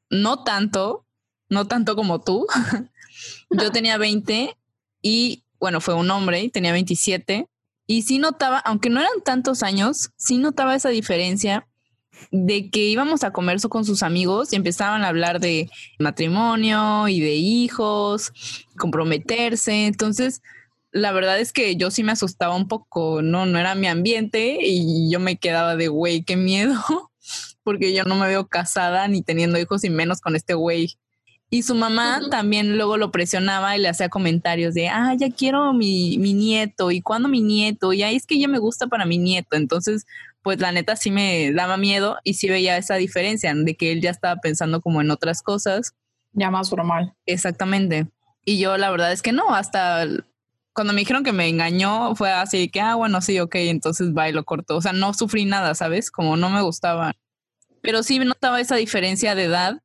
no 0.10 0.44
tanto, 0.44 1.06
no 1.48 1.66
tanto 1.66 1.96
como 1.96 2.20
tú. 2.20 2.46
Yo 3.52 3.72
tenía 3.72 3.98
20 3.98 4.54
y, 5.02 5.46
bueno, 5.62 5.80
fue 5.80 5.94
un 5.94 6.12
hombre 6.12 6.42
y 6.42 6.50
tenía 6.50 6.74
27. 6.74 7.48
Y 7.88 8.02
sí 8.02 8.20
notaba, 8.20 8.60
aunque 8.60 8.90
no 8.90 9.00
eran 9.00 9.22
tantos 9.24 9.64
años, 9.64 10.12
sí 10.18 10.38
notaba 10.38 10.76
esa 10.76 10.90
diferencia 10.90 11.66
de 12.32 12.70
que 12.70 12.86
íbamos 12.88 13.24
a 13.24 13.32
comer 13.32 13.60
con 13.70 13.86
sus 13.86 14.04
amigos 14.04 14.52
y 14.52 14.58
empezaban 14.58 15.04
a 15.04 15.08
hablar 15.08 15.40
de 15.40 15.70
matrimonio 16.00 17.08
y 17.08 17.22
de 17.22 17.36
hijos, 17.36 18.34
comprometerse. 18.78 19.86
Entonces, 19.86 20.42
la 20.92 21.12
verdad 21.12 21.40
es 21.40 21.54
que 21.54 21.76
yo 21.76 21.92
sí 21.92 22.04
me 22.04 22.12
asustaba 22.12 22.56
un 22.56 22.68
poco, 22.68 23.22
no, 23.22 23.46
no 23.46 23.60
era 23.60 23.76
mi 23.76 23.88
ambiente 23.88 24.58
y 24.62 25.10
yo 25.10 25.20
me 25.20 25.38
quedaba 25.38 25.76
de 25.76 25.88
güey, 25.88 26.24
qué 26.24 26.36
miedo, 26.36 26.76
porque 27.64 27.94
yo 27.94 28.04
no 28.04 28.16
me 28.16 28.28
veo 28.28 28.48
casada 28.48 29.08
ni 29.08 29.22
teniendo 29.22 29.60
hijos 29.60 29.84
y 29.84 29.90
menos 29.90 30.22
con 30.22 30.36
este 30.36 30.54
güey. 30.54 30.98
Y 31.50 31.64
su 31.64 31.76
mamá 31.76 32.22
también 32.30 32.76
luego 32.76 32.98
lo 32.98 33.10
presionaba 33.12 33.78
y 33.78 33.82
le 33.82 33.88
hacía 33.88 34.10
comentarios 34.10 34.74
de, 34.74 34.90
ah, 34.90 35.14
ya 35.18 35.30
quiero 35.30 35.72
mi, 35.72 36.18
mi 36.18 36.34
nieto, 36.34 36.92
y 36.92 37.02
cuándo 37.02 37.30
mi 37.30 37.42
nieto, 37.42 37.94
y 37.94 38.04
ahí 38.04 38.18
es 38.18 38.26
que 38.26 38.38
ya 38.38 38.50
me 38.50 38.60
gusta 38.60 38.88
para 38.88 39.06
mi 39.06 39.18
nieto. 39.18 39.56
Entonces, 39.56 40.06
pues 40.42 40.60
la 40.60 40.72
neta 40.72 40.96
sí 40.96 41.12
me 41.12 41.52
daba 41.54 41.78
miedo 41.78 42.18
y 42.24 42.36
sí 42.36 42.50
veía 42.50 42.78
esa 42.78 42.96
diferencia 42.96 43.54
de 43.54 43.76
que 43.76 43.92
él 43.92 44.02
ya 44.02 44.12
estaba 44.12 44.40
pensando 44.42 44.82
como 44.82 45.02
en 45.02 45.12
otras 45.12 45.42
cosas. 45.42 45.94
Ya 46.34 46.52
más 46.52 46.70
formal. 46.70 47.14
Exactamente. 47.26 48.08
Y 48.46 48.60
yo 48.60 48.78
la 48.78 48.92
verdad 48.92 49.12
es 49.12 49.22
que 49.22 49.32
no, 49.34 49.54
hasta 49.54 50.06
cuando 50.74 50.94
me 50.94 51.02
dijeron 51.02 51.24
que 51.24 51.34
me 51.34 51.50
engañó 51.50 52.16
fue 52.16 52.32
así 52.32 52.70
que, 52.70 52.80
ah, 52.80 52.96
bueno, 52.96 53.20
sí, 53.20 53.40
ok, 53.40 53.56
entonces 53.56 54.14
va 54.16 54.30
y 54.30 54.32
lo 54.32 54.46
cortó. 54.46 54.78
O 54.78 54.82
sea, 54.82 54.94
no 54.94 55.14
sufrí 55.14 55.44
nada, 55.44 55.76
¿sabes? 55.76 56.12
Como 56.12 56.38
no 56.38 56.50
me 56.50 56.62
gustaba. 56.62 57.14
Pero 57.82 58.04
sí 58.04 58.20
notaba 58.20 58.62
esa 58.62 58.76
diferencia 58.76 59.34
de 59.34 59.46
edad 59.46 59.82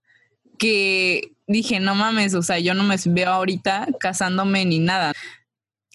que 0.59 1.32
dije, 1.47 1.81
no 1.81 1.95
mames, 1.95 2.35
o 2.35 2.43
sea, 2.43 2.59
yo 2.59 2.75
no 2.75 2.85
me 2.85 2.97
veo 3.07 3.31
ahorita 3.31 3.89
casándome 4.01 4.65
ni 4.65 4.79
nada. 4.79 5.13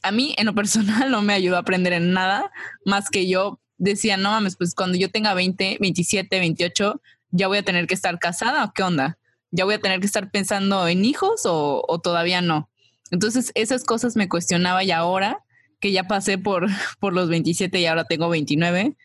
A 0.04 0.12
mí, 0.12 0.36
en 0.38 0.46
lo 0.46 0.56
personal, 0.56 1.10
no 1.12 1.22
me 1.22 1.34
ayudó 1.34 1.56
a 1.58 1.60
aprender 1.60 1.94
en 1.94 2.14
nada, 2.14 2.52
más 2.86 3.10
que 3.10 3.28
yo 3.28 3.60
decía, 3.78 4.18
no 4.18 4.32
mames, 4.32 4.56
pues 4.56 4.74
cuando 4.76 4.98
yo 4.98 5.10
tenga 5.10 5.34
20, 5.34 5.78
27, 5.80 6.40
28, 6.40 7.02
ya 7.32 7.48
voy 7.48 7.60
a 7.60 7.64
tener 7.64 7.88
que 7.88 7.94
estar 7.94 8.18
casada 8.20 8.72
qué 8.74 8.84
onda? 8.84 9.18
¿Ya 9.52 9.66
voy 9.66 9.76
a 9.76 9.82
tener 9.82 10.00
que 10.00 10.06
estar 10.06 10.30
pensando 10.32 10.88
en 10.88 11.06
hijos 11.06 11.46
o, 11.46 11.84
o 11.88 12.00
todavía 12.00 12.42
no? 12.42 12.70
Entonces, 13.12 13.52
esas 13.56 13.84
cosas 13.84 14.16
me 14.16 14.28
cuestionaba 14.28 14.84
y 14.84 14.92
ahora 14.92 15.44
que 15.80 15.92
ya 15.92 16.08
pasé 16.08 16.38
por, 16.38 16.68
por 17.00 17.14
los 17.14 17.30
27 17.30 17.80
y 17.80 17.86
ahora 17.86 18.06
tengo 18.06 18.30
29, 18.30 18.96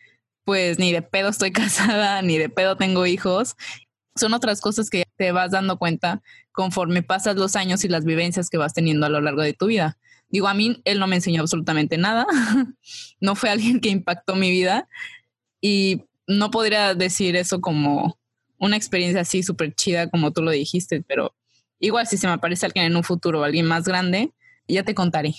pues 0.43 0.79
ni 0.79 0.91
de 0.91 1.01
pedo 1.01 1.29
estoy 1.29 1.51
casada, 1.53 2.21
ni 2.21 2.37
de 2.37 2.49
pedo 2.49 2.77
tengo 2.77 3.05
hijos. 3.05 3.55
Son 4.15 4.33
otras 4.33 4.61
cosas 4.61 4.89
que 4.89 5.05
te 5.23 5.31
vas 5.31 5.51
dando 5.51 5.77
cuenta 5.77 6.21
conforme 6.51 7.01
pasas 7.01 7.37
los 7.37 7.55
años 7.55 7.85
y 7.85 7.87
las 7.87 8.03
vivencias 8.03 8.49
que 8.49 8.57
vas 8.57 8.73
teniendo 8.73 9.05
a 9.05 9.09
lo 9.09 9.21
largo 9.21 9.41
de 9.41 9.53
tu 9.53 9.67
vida. 9.67 9.97
Digo, 10.27 10.49
a 10.49 10.53
mí 10.53 10.81
él 10.83 10.99
no 10.99 11.07
me 11.07 11.15
enseñó 11.15 11.39
absolutamente 11.39 11.97
nada, 11.97 12.27
no 13.21 13.35
fue 13.35 13.49
alguien 13.49 13.79
que 13.79 13.87
impactó 13.87 14.35
mi 14.35 14.51
vida 14.51 14.89
y 15.61 16.03
no 16.27 16.51
podría 16.51 16.93
decir 16.93 17.37
eso 17.37 17.61
como 17.61 18.17
una 18.57 18.75
experiencia 18.75 19.21
así 19.21 19.43
súper 19.43 19.73
chida 19.73 20.09
como 20.09 20.31
tú 20.31 20.41
lo 20.41 20.51
dijiste, 20.51 21.01
pero 21.07 21.33
igual 21.79 22.05
si 22.05 22.17
se 22.17 22.27
me 22.27 22.33
aparece 22.33 22.65
alguien 22.65 22.87
en 22.87 22.97
un 22.97 23.05
futuro, 23.05 23.45
alguien 23.45 23.65
más 23.65 23.85
grande, 23.85 24.33
ya 24.67 24.83
te 24.83 24.93
contaré. 24.93 25.35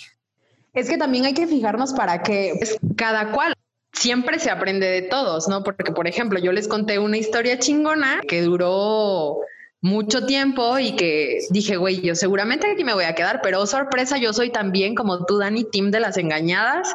Es 0.72 0.88
que 0.88 0.96
también 0.96 1.26
hay 1.26 1.34
que 1.34 1.46
fijarnos 1.46 1.92
para 1.92 2.22
que 2.22 2.54
pues, 2.58 2.78
cada 2.96 3.32
cual 3.32 3.52
siempre 3.92 4.38
se 4.38 4.50
aprende 4.50 4.86
de 4.86 5.02
todos, 5.02 5.46
¿no? 5.46 5.62
Porque, 5.62 5.92
por 5.92 6.08
ejemplo, 6.08 6.38
yo 6.38 6.52
les 6.52 6.68
conté 6.68 6.98
una 6.98 7.18
historia 7.18 7.58
chingona 7.58 8.22
que 8.26 8.40
duró 8.40 9.40
mucho 9.84 10.24
tiempo 10.24 10.78
y 10.78 10.96
que 10.96 11.40
dije, 11.50 11.76
güey, 11.76 12.00
yo 12.00 12.14
seguramente 12.14 12.66
aquí 12.66 12.82
me 12.84 12.94
voy 12.94 13.04
a 13.04 13.14
quedar, 13.14 13.42
pero 13.42 13.66
sorpresa, 13.66 14.16
yo 14.16 14.32
soy 14.32 14.48
también 14.48 14.94
como 14.94 15.26
tú, 15.26 15.36
Dani, 15.36 15.62
team 15.64 15.90
de 15.90 16.00
las 16.00 16.16
engañadas. 16.16 16.94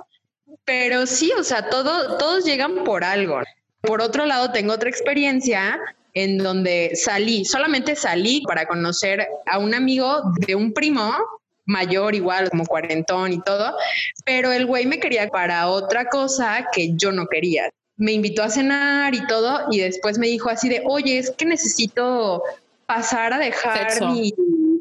Pero 0.66 1.06
sí, 1.06 1.32
o 1.40 1.44
sea, 1.44 1.70
todo, 1.70 2.18
todos 2.18 2.46
llegan 2.46 2.84
por 2.84 3.04
algo. 3.04 3.42
Por 3.82 4.02
otro 4.02 4.26
lado, 4.26 4.52
tengo 4.52 4.74
otra 4.74 4.90
experiencia 4.90 5.80
en 6.16 6.40
donde 6.40 6.94
salí, 6.96 7.46
solamente 7.46 7.96
salí 7.96 8.42
para 8.42 8.66
conocer 8.66 9.28
a 9.46 9.60
un 9.60 9.76
amigo 9.76 10.24
de 10.48 10.56
un 10.56 10.74
primo 10.74 11.14
mayor, 11.66 12.16
igual 12.16 12.50
como 12.50 12.66
cuarentón 12.66 13.34
y 13.34 13.42
todo, 13.42 13.76
pero 14.26 14.52
el 14.52 14.66
güey 14.66 14.88
me 14.88 15.00
quería 15.00 15.28
para 15.28 15.68
otra 15.68 16.10
cosa 16.10 16.66
que 16.74 16.96
yo 16.96 17.12
no 17.12 17.28
quería. 17.28 17.70
Me 17.98 18.14
invitó 18.14 18.42
a 18.42 18.50
cenar 18.50 19.14
y 19.14 19.28
todo 19.28 19.68
y 19.70 19.80
después 19.80 20.18
me 20.18 20.26
dijo 20.26 20.50
así 20.50 20.70
de, 20.70 20.82
oye, 20.86 21.20
es 21.20 21.30
que 21.30 21.46
necesito 21.46 22.42
pasar 22.90 23.34
a 23.34 23.38
dejar 23.38 24.02
mi 24.12 24.34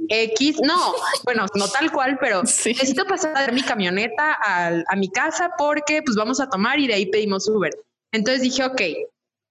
X, 0.08 0.60
no, 0.62 0.94
bueno, 1.24 1.44
no 1.54 1.68
tal 1.68 1.92
cual, 1.92 2.18
pero 2.18 2.42
necesito 2.42 3.04
pasar 3.04 3.50
a 3.50 3.52
mi 3.52 3.62
camioneta 3.62 4.38
a, 4.42 4.96
mi 4.96 5.10
casa 5.10 5.50
porque 5.58 6.02
pues 6.02 6.16
vamos 6.16 6.40
a 6.40 6.48
tomar 6.48 6.80
y 6.80 6.86
de 6.86 6.94
ahí 6.94 7.06
pedimos 7.06 7.46
Uber. 7.48 7.70
Entonces 8.10 8.40
dije, 8.40 8.64
ok, 8.64 8.80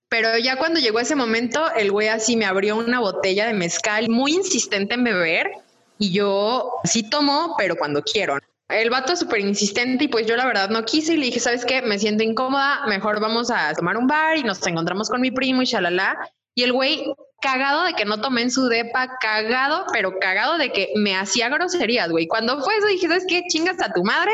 pero 0.10 0.36
ya 0.40 0.58
cuando 0.58 0.80
llegó 0.80 1.00
ese 1.00 1.16
momento, 1.16 1.72
el 1.76 1.92
güey 1.92 2.08
así 2.08 2.36
me 2.36 2.46
abrió 2.46 2.78
una 2.78 3.00
botella 3.00 3.46
de 3.46 3.54
mezcal 3.54 4.10
muy 4.10 4.34
insistente 4.34 4.96
en 4.96 5.04
beber 5.04 5.52
y 6.00 6.12
yo 6.12 6.72
sí 6.84 7.08
tomo, 7.08 7.54
pero 7.60 7.76
cuando 7.76 8.02
quiero. 8.02 8.40
El 8.70 8.90
vato 8.90 9.14
es 9.14 9.20
súper 9.20 9.42
insistente 9.42 10.06
y 10.06 10.08
pues 10.08 10.26
yo 10.26 10.36
la 10.36 10.48
verdad 10.48 10.70
no 10.70 10.84
quise 10.84 11.14
y 11.14 11.18
le 11.18 11.28
dije, 11.28 11.40
¿sabes 11.40 11.64
qué? 11.64 11.84
Me 11.84 12.00
siento 12.00 12.24
incómoda, 12.24 12.88
mejor 12.88 13.20
vamos 13.20 13.52
a 13.52 13.74
tomar 13.76 13.98
un 13.98 14.08
bar 14.08 14.38
y 14.38 14.44
nos 14.44 14.66
encontramos 14.66 15.10
con 15.10 15.22
mi 15.22 15.30
primo 15.30 15.62
y 15.62 15.66
shalala. 15.66 16.18
Y 16.56 16.64
el 16.64 16.74
güey 16.74 17.14
cagado 17.42 17.84
de 17.84 17.94
que 17.94 18.06
no 18.06 18.20
tomé 18.20 18.44
en 18.44 18.52
su 18.52 18.68
depa, 18.68 19.18
cagado, 19.20 19.86
pero 19.94 20.20
cagado 20.20 20.58
de 20.58 20.72
que 20.72 20.92
me 20.96 21.16
hacía 21.16 21.50
groserías, 21.50 22.10
güey. 22.10 22.28
Cuando 22.28 22.62
fue 22.62 22.78
eso 22.78 22.88
dije, 22.88 23.08
¿sabes 23.08 23.26
qué? 23.28 23.44
Chingas 23.48 23.82
a 23.82 23.94
tu 23.94 24.04
madre. 24.04 24.32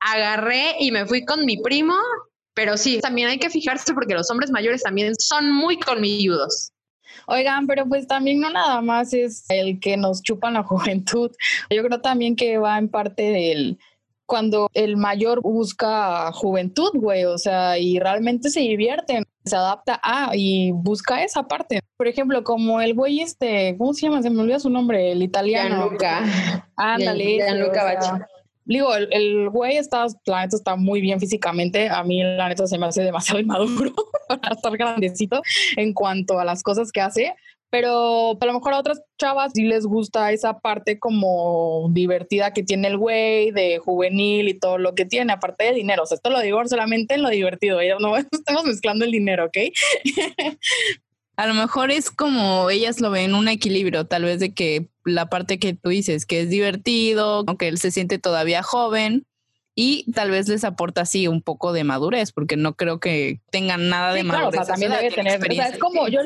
Agarré 0.00 0.74
y 0.80 0.90
me 0.92 1.06
fui 1.06 1.24
con 1.24 1.46
mi 1.46 1.56
primo, 1.56 1.94
pero 2.52 2.76
sí, 2.76 3.00
también 3.00 3.28
hay 3.28 3.38
que 3.38 3.48
fijarse 3.48 3.94
porque 3.94 4.14
los 4.14 4.30
hombres 4.30 4.50
mayores 4.50 4.82
también 4.82 5.14
son 5.18 5.50
muy 5.50 5.78
colmilludos. 5.78 6.72
Oigan, 7.26 7.66
pero 7.66 7.86
pues 7.86 8.06
también 8.06 8.40
no 8.40 8.50
nada 8.50 8.82
más 8.82 9.14
es 9.14 9.44
el 9.48 9.80
que 9.80 9.96
nos 9.96 10.22
chupan 10.22 10.54
la 10.54 10.62
juventud. 10.64 11.30
Yo 11.70 11.82
creo 11.82 12.00
también 12.00 12.36
que 12.36 12.58
va 12.58 12.78
en 12.78 12.88
parte 12.88 13.22
del 13.22 13.78
cuando 14.26 14.68
el 14.72 14.96
mayor 14.96 15.42
busca 15.42 16.32
juventud, 16.32 16.90
güey, 16.94 17.24
o 17.24 17.36
sea, 17.36 17.78
y 17.78 17.98
realmente 17.98 18.48
se 18.48 18.60
divierte, 18.60 19.22
se 19.44 19.56
adapta 19.56 20.00
a 20.02 20.30
y 20.34 20.72
busca 20.72 21.22
esa 21.22 21.42
parte. 21.42 21.80
Por 21.96 22.08
ejemplo, 22.08 22.42
como 22.44 22.80
el 22.80 22.94
güey 22.94 23.20
este, 23.20 23.76
¿cómo 23.78 23.92
se 23.92 24.02
llama? 24.02 24.22
Se 24.22 24.30
me 24.30 24.40
olvidó 24.40 24.58
su 24.58 24.70
nombre, 24.70 25.12
el 25.12 25.22
italiano. 25.22 25.76
Gianluca. 25.76 26.22
Ándale. 26.76 27.36
Gianluca 27.36 27.84
Bachi. 27.84 28.24
Digo, 28.66 28.94
el, 28.94 29.08
el, 29.12 29.50
güey 29.50 29.76
está, 29.76 30.06
la 30.24 30.42
neta 30.42 30.56
está 30.56 30.76
muy 30.76 31.02
bien 31.02 31.20
físicamente. 31.20 31.90
A 31.90 32.02
mí 32.02 32.22
la 32.22 32.48
neta 32.48 32.66
se 32.66 32.78
me 32.78 32.86
hace 32.86 33.02
demasiado 33.02 33.40
inmaduro 33.42 33.92
para 34.28 34.54
estar 34.54 34.76
grandecito 34.76 35.42
en 35.76 35.92
cuanto 35.92 36.40
a 36.40 36.44
las 36.44 36.62
cosas 36.62 36.90
que 36.90 37.02
hace 37.02 37.34
pero 37.74 38.38
a 38.40 38.46
lo 38.46 38.52
mejor 38.52 38.72
a 38.72 38.78
otras 38.78 39.02
chavas 39.18 39.50
sí 39.52 39.64
les 39.64 39.84
gusta 39.84 40.30
esa 40.30 40.60
parte 40.60 41.00
como 41.00 41.88
divertida 41.90 42.52
que 42.52 42.62
tiene 42.62 42.86
el 42.86 42.96
güey, 42.96 43.50
de 43.50 43.78
juvenil 43.78 44.46
y 44.46 44.54
todo 44.54 44.78
lo 44.78 44.94
que 44.94 45.04
tiene, 45.04 45.32
aparte 45.32 45.64
de 45.64 45.72
dinero. 45.72 46.04
O 46.04 46.06
sea, 46.06 46.14
esto 46.14 46.30
lo 46.30 46.38
digo 46.38 46.64
solamente 46.68 47.16
en 47.16 47.22
lo 47.22 47.30
divertido, 47.30 47.80
no 47.98 48.16
estamos 48.30 48.64
mezclando 48.64 49.04
el 49.04 49.10
dinero, 49.10 49.46
¿ok? 49.46 49.56
a 51.36 51.46
lo 51.48 51.54
mejor 51.54 51.90
es 51.90 52.12
como 52.12 52.70
ellas 52.70 53.00
lo 53.00 53.10
ven 53.10 53.34
un 53.34 53.48
equilibrio, 53.48 54.06
tal 54.06 54.22
vez 54.22 54.38
de 54.38 54.54
que 54.54 54.86
la 55.04 55.28
parte 55.28 55.58
que 55.58 55.74
tú 55.74 55.88
dices, 55.88 56.26
que 56.26 56.42
es 56.42 56.50
divertido, 56.50 57.42
aunque 57.44 57.66
él 57.66 57.78
se 57.78 57.90
siente 57.90 58.20
todavía 58.20 58.62
joven, 58.62 59.26
y 59.74 60.10
tal 60.12 60.30
vez 60.30 60.48
les 60.48 60.62
aporta 60.62 61.00
así 61.00 61.26
un 61.26 61.42
poco 61.42 61.72
de 61.72 61.82
madurez, 61.82 62.30
porque 62.30 62.56
no 62.56 62.74
creo 62.76 63.00
que 63.00 63.40
tengan 63.50 63.88
nada 63.88 64.14
de 64.14 64.22
madurez. 64.22 64.50
Claro, 64.50 64.62
o 64.62 64.64
sea, 64.64 64.74
también 64.74 64.92
debe 64.92 65.10
tener, 65.10 65.40
o 65.40 65.54
sea, 65.54 65.68
es 65.70 65.78
como 65.78 66.06
yo, 66.06 66.20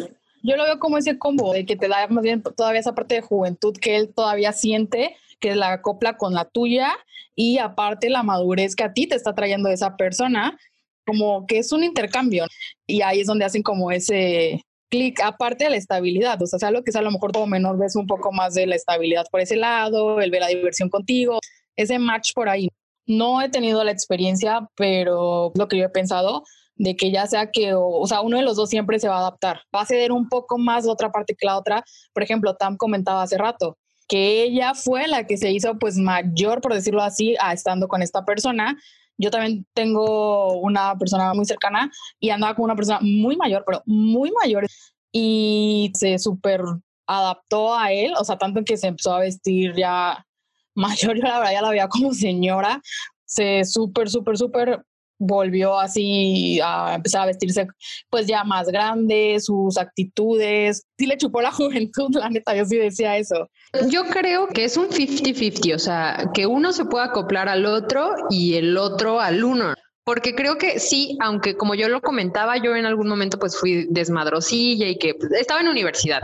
yo 0.48 0.56
lo 0.56 0.64
veo 0.64 0.78
como 0.78 0.96
ese 0.96 1.18
combo 1.18 1.52
de 1.52 1.66
que 1.66 1.76
te 1.76 1.88
da 1.88 2.08
más 2.08 2.22
bien 2.22 2.42
todavía 2.42 2.80
esa 2.80 2.94
parte 2.94 3.16
de 3.16 3.20
juventud 3.20 3.76
que 3.78 3.96
él 3.96 4.12
todavía 4.14 4.52
siente, 4.52 5.14
que 5.40 5.54
la 5.54 5.72
acopla 5.72 6.16
con 6.16 6.32
la 6.32 6.46
tuya 6.46 6.96
y 7.34 7.58
aparte 7.58 8.08
la 8.08 8.22
madurez 8.22 8.74
que 8.74 8.84
a 8.84 8.92
ti 8.92 9.06
te 9.06 9.14
está 9.14 9.34
trayendo 9.34 9.68
esa 9.68 9.96
persona, 9.96 10.58
como 11.06 11.46
que 11.46 11.58
es 11.58 11.70
un 11.70 11.84
intercambio. 11.84 12.46
Y 12.86 13.02
ahí 13.02 13.20
es 13.20 13.26
donde 13.26 13.44
hacen 13.44 13.62
como 13.62 13.90
ese 13.90 14.62
clic, 14.88 15.20
aparte 15.20 15.64
de 15.64 15.70
la 15.70 15.76
estabilidad, 15.76 16.40
o 16.40 16.46
sea, 16.46 16.58
sea 16.58 16.70
lo 16.70 16.82
que 16.82 16.92
sea, 16.92 17.02
a 17.02 17.04
lo 17.04 17.10
mejor 17.10 17.30
todo 17.30 17.46
menor 17.46 17.78
ves 17.78 17.94
un 17.94 18.06
poco 18.06 18.32
más 18.32 18.54
de 18.54 18.66
la 18.66 18.74
estabilidad 18.74 19.26
por 19.30 19.40
ese 19.40 19.56
lado, 19.56 20.20
el 20.20 20.30
ver 20.30 20.40
la 20.40 20.48
diversión 20.48 20.88
contigo, 20.88 21.40
ese 21.76 21.98
match 21.98 22.32
por 22.34 22.48
ahí. 22.48 22.70
No 23.06 23.42
he 23.42 23.50
tenido 23.50 23.84
la 23.84 23.92
experiencia, 23.92 24.66
pero 24.76 25.52
lo 25.54 25.68
que 25.68 25.76
yo 25.76 25.84
he 25.84 25.90
pensado, 25.90 26.42
de 26.78 26.96
que 26.96 27.10
ya 27.10 27.26
sea 27.26 27.50
que, 27.50 27.74
o, 27.74 28.06
sea, 28.06 28.22
uno 28.22 28.38
de 28.38 28.44
los 28.44 28.56
dos 28.56 28.70
siempre 28.70 28.98
se 28.98 29.08
va 29.08 29.16
a 29.16 29.20
adaptar. 29.20 29.62
Va 29.74 29.82
a 29.82 29.86
ceder 29.86 30.12
un 30.12 30.28
poco 30.28 30.58
más 30.58 30.84
la 30.84 30.92
otra 30.92 31.10
parte 31.10 31.34
que 31.36 31.46
la 31.46 31.58
otra. 31.58 31.84
Por 32.14 32.22
ejemplo, 32.22 32.54
Tam 32.54 32.76
comentaba 32.76 33.22
hace 33.22 33.36
rato 33.36 33.76
que 34.08 34.42
ella 34.42 34.72
fue 34.74 35.06
la 35.06 35.26
que 35.26 35.36
se 35.36 35.50
hizo 35.52 35.78
pues 35.78 35.98
mayor, 35.98 36.62
por 36.62 36.72
decirlo 36.72 37.02
así, 37.02 37.36
a 37.40 37.52
estando 37.52 37.88
con 37.88 38.00
esta 38.00 38.24
persona. 38.24 38.78
Yo 39.18 39.30
también 39.30 39.66
tengo 39.74 40.54
una 40.60 40.96
persona 40.96 41.34
muy 41.34 41.44
cercana 41.44 41.90
y 42.18 42.30
andaba 42.30 42.54
con 42.54 42.64
una 42.64 42.76
persona 42.76 43.00
muy 43.02 43.36
mayor, 43.36 43.64
pero 43.66 43.82
muy 43.84 44.32
mayor 44.32 44.66
y 45.12 45.92
se 45.94 46.18
súper 46.18 46.62
adaptó 47.06 47.74
a 47.74 47.92
él, 47.92 48.12
o 48.18 48.24
sea, 48.24 48.38
tanto 48.38 48.62
que 48.64 48.76
se 48.76 48.88
empezó 48.88 49.14
a 49.14 49.20
vestir 49.20 49.74
ya 49.76 50.24
mayor, 50.74 51.16
yo 51.16 51.22
la 51.22 51.38
verdad 51.38 51.52
ya 51.52 51.62
la 51.62 51.70
veía 51.70 51.88
como 51.88 52.14
señora, 52.14 52.80
se 53.24 53.64
súper, 53.64 54.08
súper, 54.08 54.38
súper 54.38 54.84
volvió 55.18 55.78
así 55.78 56.60
a 56.62 56.94
empezar 56.94 57.22
a 57.22 57.26
vestirse 57.26 57.66
pues 58.08 58.26
ya 58.26 58.44
más 58.44 58.68
grande, 58.68 59.38
sus 59.40 59.76
actitudes, 59.76 60.86
sí 60.98 61.06
le 61.06 61.16
chupó 61.16 61.40
la 61.42 61.50
juventud, 61.52 62.14
la 62.14 62.30
neta, 62.30 62.54
yo 62.54 62.64
sí 62.64 62.76
decía 62.76 63.16
eso. 63.16 63.48
Yo 63.90 64.04
creo 64.04 64.46
que 64.48 64.64
es 64.64 64.76
un 64.76 64.88
50-50, 64.88 65.74
o 65.74 65.78
sea, 65.78 66.30
que 66.32 66.46
uno 66.46 66.72
se 66.72 66.84
pueda 66.84 67.06
acoplar 67.06 67.48
al 67.48 67.66
otro 67.66 68.14
y 68.30 68.54
el 68.54 68.76
otro 68.78 69.20
al 69.20 69.44
uno. 69.44 69.74
Porque 70.04 70.34
creo 70.34 70.56
que 70.56 70.78
sí, 70.78 71.18
aunque 71.20 71.54
como 71.54 71.74
yo 71.74 71.88
lo 71.90 72.00
comentaba, 72.00 72.56
yo 72.56 72.74
en 72.74 72.86
algún 72.86 73.08
momento 73.08 73.38
pues 73.38 73.58
fui 73.58 73.86
desmadrosilla 73.90 74.88
y 74.88 74.96
que 74.96 75.12
pues, 75.14 75.30
estaba 75.32 75.60
en 75.60 75.68
universidad. 75.68 76.22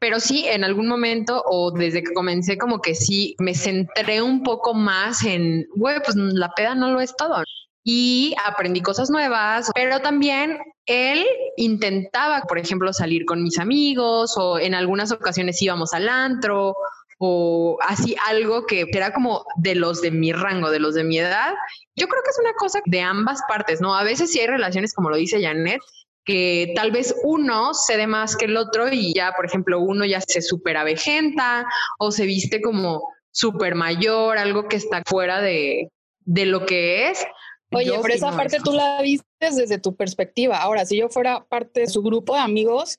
pero 0.00 0.20
sí 0.20 0.44
en 0.48 0.64
algún 0.64 0.88
momento 0.88 1.42
o 1.46 1.70
desde 1.70 2.02
que 2.02 2.12
comencé 2.12 2.58
como 2.58 2.80
que 2.80 2.94
sí 2.94 3.36
me 3.38 3.54
centré 3.54 4.20
un 4.20 4.42
poco 4.42 4.74
más 4.74 5.24
en, 5.24 5.64
güey, 5.76 5.96
pues 6.04 6.16
la 6.16 6.50
peda 6.50 6.74
no 6.74 6.90
lo 6.90 7.00
es 7.00 7.16
todo. 7.16 7.42
Y 7.84 8.34
aprendí 8.44 8.80
cosas 8.80 9.10
nuevas, 9.10 9.70
pero 9.74 10.00
también 10.00 10.58
él 10.86 11.26
intentaba, 11.56 12.42
por 12.42 12.58
ejemplo, 12.58 12.92
salir 12.92 13.24
con 13.24 13.42
mis 13.42 13.58
amigos 13.58 14.36
o 14.36 14.58
en 14.58 14.74
algunas 14.74 15.10
ocasiones 15.12 15.60
íbamos 15.62 15.92
al 15.92 16.08
antro 16.08 16.76
o 17.18 17.78
así 17.82 18.16
algo 18.26 18.66
que 18.66 18.86
era 18.92 19.12
como 19.12 19.44
de 19.56 19.76
los 19.76 20.02
de 20.02 20.10
mi 20.10 20.32
rango, 20.32 20.70
de 20.70 20.80
los 20.80 20.94
de 20.94 21.04
mi 21.04 21.18
edad. 21.18 21.54
Yo 21.94 22.08
creo 22.08 22.22
que 22.22 22.30
es 22.30 22.38
una 22.40 22.52
cosa 22.54 22.80
de 22.84 23.00
ambas 23.00 23.40
partes, 23.48 23.80
¿no? 23.80 23.94
A 23.94 24.02
veces 24.02 24.32
sí 24.32 24.40
hay 24.40 24.48
relaciones, 24.48 24.92
como 24.92 25.08
lo 25.08 25.16
dice 25.16 25.40
Janet, 25.40 25.80
que 26.24 26.72
tal 26.74 26.90
vez 26.90 27.14
uno 27.22 27.74
cede 27.74 28.06
más 28.06 28.36
que 28.36 28.46
el 28.46 28.56
otro 28.56 28.88
y 28.90 29.14
ya, 29.14 29.32
por 29.36 29.46
ejemplo, 29.46 29.80
uno 29.80 30.04
ya 30.04 30.20
se 30.20 30.42
superavejenta 30.42 31.64
o 31.98 32.10
se 32.10 32.26
viste 32.26 32.60
como 32.60 33.08
super 33.30 33.74
mayor, 33.74 34.38
algo 34.38 34.68
que 34.68 34.76
está 34.76 35.02
fuera 35.06 35.40
de, 35.40 35.90
de 36.24 36.46
lo 36.46 36.66
que 36.66 37.10
es. 37.10 37.24
Oye, 37.72 37.92
pero 38.02 38.14
esa 38.14 38.36
parte 38.36 38.58
tú 38.62 38.72
la 38.72 39.00
viste 39.02 39.26
desde 39.40 39.78
tu 39.78 39.94
perspectiva. 39.96 40.58
Ahora, 40.58 40.84
si 40.84 40.96
yo 40.96 41.08
fuera 41.08 41.44
parte 41.44 41.80
de 41.80 41.86
su 41.86 42.02
grupo 42.02 42.34
de 42.34 42.40
amigos, 42.40 42.98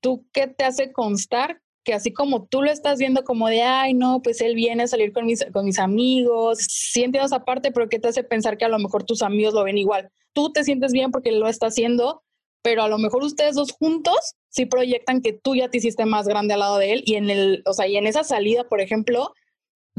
¿tú 0.00 0.26
qué 0.32 0.46
te 0.46 0.64
hace 0.64 0.92
constar 0.92 1.60
que 1.84 1.94
así 1.94 2.12
como 2.12 2.44
tú 2.44 2.62
lo 2.62 2.70
estás 2.70 2.98
viendo 2.98 3.24
como 3.24 3.48
de, 3.48 3.62
ay, 3.62 3.94
no, 3.94 4.20
pues 4.20 4.42
él 4.42 4.54
viene 4.54 4.82
a 4.82 4.88
salir 4.88 5.12
con 5.12 5.24
mis, 5.24 5.44
con 5.52 5.64
mis 5.64 5.78
amigos, 5.78 6.58
sí 6.58 7.02
entiendo 7.02 7.26
esa 7.26 7.46
parte, 7.46 7.72
pero 7.72 7.88
¿qué 7.88 7.98
te 7.98 8.08
hace 8.08 8.22
pensar 8.22 8.58
que 8.58 8.66
a 8.66 8.68
lo 8.68 8.78
mejor 8.78 9.04
tus 9.04 9.22
amigos 9.22 9.54
lo 9.54 9.64
ven 9.64 9.78
igual? 9.78 10.10
Tú 10.34 10.52
te 10.52 10.64
sientes 10.64 10.92
bien 10.92 11.10
porque 11.10 11.32
lo 11.32 11.48
está 11.48 11.68
haciendo, 11.68 12.22
pero 12.60 12.82
a 12.82 12.88
lo 12.88 12.98
mejor 12.98 13.22
ustedes 13.22 13.54
dos 13.54 13.72
juntos 13.72 14.34
sí 14.50 14.66
proyectan 14.66 15.22
que 15.22 15.32
tú 15.32 15.54
ya 15.54 15.70
te 15.70 15.78
hiciste 15.78 16.04
más 16.04 16.28
grande 16.28 16.52
al 16.52 16.60
lado 16.60 16.76
de 16.76 16.92
él 16.92 17.02
y 17.06 17.14
en 17.14 17.30
el, 17.30 17.62
o 17.64 17.72
sea, 17.72 17.86
y 17.86 17.96
en 17.96 18.06
esa 18.06 18.22
salida, 18.22 18.64
por 18.68 18.82
ejemplo, 18.82 19.32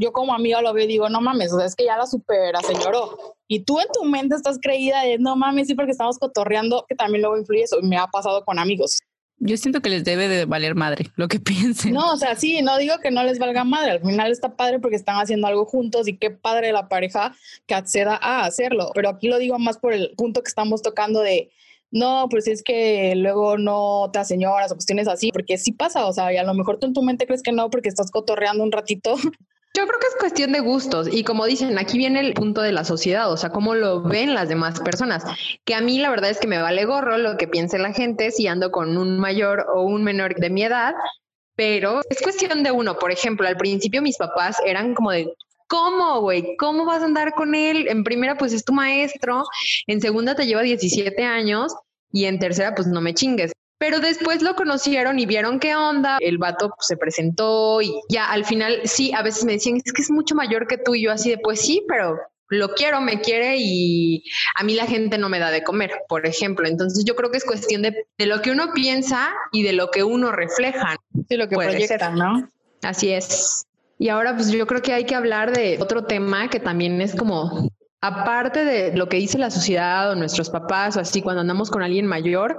yo 0.00 0.12
como 0.12 0.34
amiga 0.34 0.62
lo 0.62 0.72
veo 0.72 0.84
y 0.84 0.88
digo, 0.88 1.08
no 1.08 1.20
mames, 1.20 1.52
o 1.52 1.58
sea, 1.58 1.66
es 1.66 1.76
que 1.76 1.84
ya 1.84 1.96
la 1.96 2.06
supera, 2.06 2.60
señoró. 2.60 3.36
Y 3.46 3.60
tú 3.60 3.80
en 3.80 3.86
tu 3.92 4.04
mente 4.04 4.34
estás 4.34 4.58
creída 4.60 5.02
de, 5.02 5.18
no 5.18 5.36
mames, 5.36 5.66
sí, 5.66 5.74
porque 5.74 5.92
estamos 5.92 6.18
cotorreando, 6.18 6.86
que 6.88 6.94
también 6.94 7.22
luego 7.22 7.36
influye 7.36 7.62
eso. 7.62 7.76
Me 7.82 7.98
ha 7.98 8.06
pasado 8.06 8.44
con 8.44 8.58
amigos. 8.58 8.98
Yo 9.42 9.56
siento 9.56 9.80
que 9.80 9.88
les 9.88 10.04
debe 10.04 10.28
de 10.28 10.44
valer 10.44 10.74
madre 10.74 11.10
lo 11.16 11.28
que 11.28 11.40
piensen. 11.40 11.92
No, 11.92 12.12
o 12.12 12.16
sea, 12.16 12.34
sí, 12.36 12.62
no 12.62 12.78
digo 12.78 12.94
que 13.02 13.10
no 13.10 13.22
les 13.24 13.38
valga 13.38 13.64
madre. 13.64 13.92
Al 13.92 14.00
final 14.00 14.30
está 14.32 14.56
padre 14.56 14.78
porque 14.78 14.96
están 14.96 15.16
haciendo 15.16 15.46
algo 15.46 15.66
juntos 15.66 16.08
y 16.08 16.16
qué 16.16 16.30
padre 16.30 16.72
la 16.72 16.88
pareja 16.88 17.34
que 17.66 17.74
acceda 17.74 18.18
a 18.20 18.44
hacerlo. 18.44 18.90
Pero 18.94 19.10
aquí 19.10 19.28
lo 19.28 19.38
digo 19.38 19.58
más 19.58 19.78
por 19.78 19.92
el 19.92 20.14
punto 20.16 20.42
que 20.42 20.48
estamos 20.48 20.82
tocando 20.82 21.20
de 21.20 21.50
no, 21.90 22.28
pues 22.30 22.46
es 22.46 22.62
que 22.62 23.14
luego 23.16 23.58
no 23.58 24.10
te 24.12 24.24
señoras 24.24 24.70
o 24.70 24.76
cuestiones 24.76 25.08
así, 25.08 25.32
porque 25.32 25.58
sí 25.58 25.72
pasa, 25.72 26.06
o 26.06 26.12
sea, 26.12 26.32
y 26.32 26.36
a 26.36 26.44
lo 26.44 26.54
mejor 26.54 26.78
tú 26.78 26.86
en 26.86 26.92
tu 26.92 27.02
mente 27.02 27.26
crees 27.26 27.42
que 27.42 27.50
no 27.50 27.68
porque 27.68 27.88
estás 27.88 28.10
cotorreando 28.10 28.62
un 28.62 28.72
ratito. 28.72 29.14
Yo 29.72 29.86
creo 29.86 30.00
que 30.00 30.06
es 30.08 30.16
cuestión 30.18 30.52
de 30.52 30.60
gustos 30.60 31.08
y 31.12 31.22
como 31.22 31.46
dicen, 31.46 31.78
aquí 31.78 31.96
viene 31.96 32.20
el 32.20 32.34
punto 32.34 32.60
de 32.60 32.72
la 32.72 32.84
sociedad, 32.84 33.30
o 33.30 33.36
sea, 33.36 33.50
cómo 33.50 33.76
lo 33.76 34.02
ven 34.02 34.34
las 34.34 34.48
demás 34.48 34.80
personas, 34.80 35.24
que 35.64 35.74
a 35.76 35.80
mí 35.80 35.98
la 35.98 36.10
verdad 36.10 36.30
es 36.30 36.40
que 36.40 36.48
me 36.48 36.60
vale 36.60 36.84
gorro 36.84 37.18
lo 37.18 37.36
que 37.36 37.46
piense 37.46 37.78
la 37.78 37.92
gente 37.92 38.32
si 38.32 38.48
ando 38.48 38.72
con 38.72 38.96
un 38.96 39.20
mayor 39.20 39.66
o 39.72 39.82
un 39.82 40.02
menor 40.02 40.34
de 40.34 40.50
mi 40.50 40.64
edad, 40.64 40.94
pero 41.54 42.00
es 42.10 42.20
cuestión 42.20 42.64
de 42.64 42.72
uno, 42.72 42.98
por 42.98 43.12
ejemplo, 43.12 43.46
al 43.46 43.56
principio 43.56 44.02
mis 44.02 44.16
papás 44.16 44.56
eran 44.66 44.94
como 44.94 45.12
de, 45.12 45.32
¿Cómo, 45.70 46.20
güey? 46.20 46.56
¿Cómo 46.56 46.84
vas 46.84 47.00
a 47.00 47.04
andar 47.04 47.32
con 47.32 47.54
él? 47.54 47.86
En 47.86 48.02
primera, 48.02 48.36
pues 48.36 48.52
es 48.52 48.64
tu 48.64 48.72
maestro, 48.72 49.44
en 49.86 50.00
segunda 50.00 50.34
te 50.34 50.44
lleva 50.44 50.62
17 50.62 51.22
años 51.22 51.72
y 52.10 52.24
en 52.24 52.40
tercera, 52.40 52.74
pues 52.74 52.88
no 52.88 53.00
me 53.00 53.14
chingues. 53.14 53.52
Pero 53.80 53.98
después 53.98 54.42
lo 54.42 54.56
conocieron 54.56 55.18
y 55.18 55.24
vieron 55.24 55.58
qué 55.58 55.74
onda, 55.74 56.18
el 56.20 56.36
vato 56.36 56.68
pues, 56.68 56.86
se 56.86 56.98
presentó 56.98 57.80
y 57.80 57.94
ya 58.10 58.30
al 58.30 58.44
final, 58.44 58.82
sí, 58.84 59.10
a 59.14 59.22
veces 59.22 59.46
me 59.46 59.52
decían, 59.52 59.80
es 59.82 59.94
que 59.94 60.02
es 60.02 60.10
mucho 60.10 60.34
mayor 60.34 60.66
que 60.66 60.76
tú 60.76 60.94
y 60.94 61.04
yo 61.04 61.10
así 61.10 61.30
de, 61.30 61.38
pues 61.38 61.62
sí, 61.62 61.82
pero 61.88 62.18
lo 62.50 62.74
quiero, 62.74 63.00
me 63.00 63.22
quiere 63.22 63.54
y 63.56 64.22
a 64.54 64.64
mí 64.64 64.74
la 64.74 64.84
gente 64.84 65.16
no 65.16 65.30
me 65.30 65.38
da 65.38 65.50
de 65.50 65.62
comer, 65.62 65.92
por 66.10 66.26
ejemplo. 66.26 66.68
Entonces 66.68 67.06
yo 67.06 67.16
creo 67.16 67.30
que 67.30 67.38
es 67.38 67.44
cuestión 67.46 67.80
de, 67.80 68.04
de 68.18 68.26
lo 68.26 68.42
que 68.42 68.50
uno 68.50 68.74
piensa 68.74 69.30
y 69.50 69.62
de 69.62 69.72
lo 69.72 69.90
que 69.90 70.04
uno 70.04 70.30
refleja. 70.30 70.96
Sí, 71.26 71.38
lo 71.38 71.48
que 71.48 71.56
proyecta, 71.56 72.10
¿no? 72.10 72.50
Así 72.82 73.10
es. 73.10 73.64
Y 73.98 74.10
ahora 74.10 74.36
pues 74.36 74.50
yo 74.50 74.66
creo 74.66 74.82
que 74.82 74.92
hay 74.92 75.04
que 75.04 75.14
hablar 75.14 75.52
de 75.56 75.78
otro 75.80 76.04
tema 76.04 76.50
que 76.50 76.60
también 76.60 77.00
es 77.00 77.14
como, 77.14 77.70
aparte 78.00 78.64
de 78.64 78.96
lo 78.96 79.08
que 79.08 79.18
dice 79.18 79.38
la 79.38 79.50
sociedad 79.50 80.10
o 80.10 80.14
nuestros 80.14 80.50
papás 80.50 80.96
o 80.96 81.00
así, 81.00 81.22
cuando 81.22 81.42
andamos 81.42 81.70
con 81.70 81.82
alguien 81.82 82.06
mayor, 82.06 82.58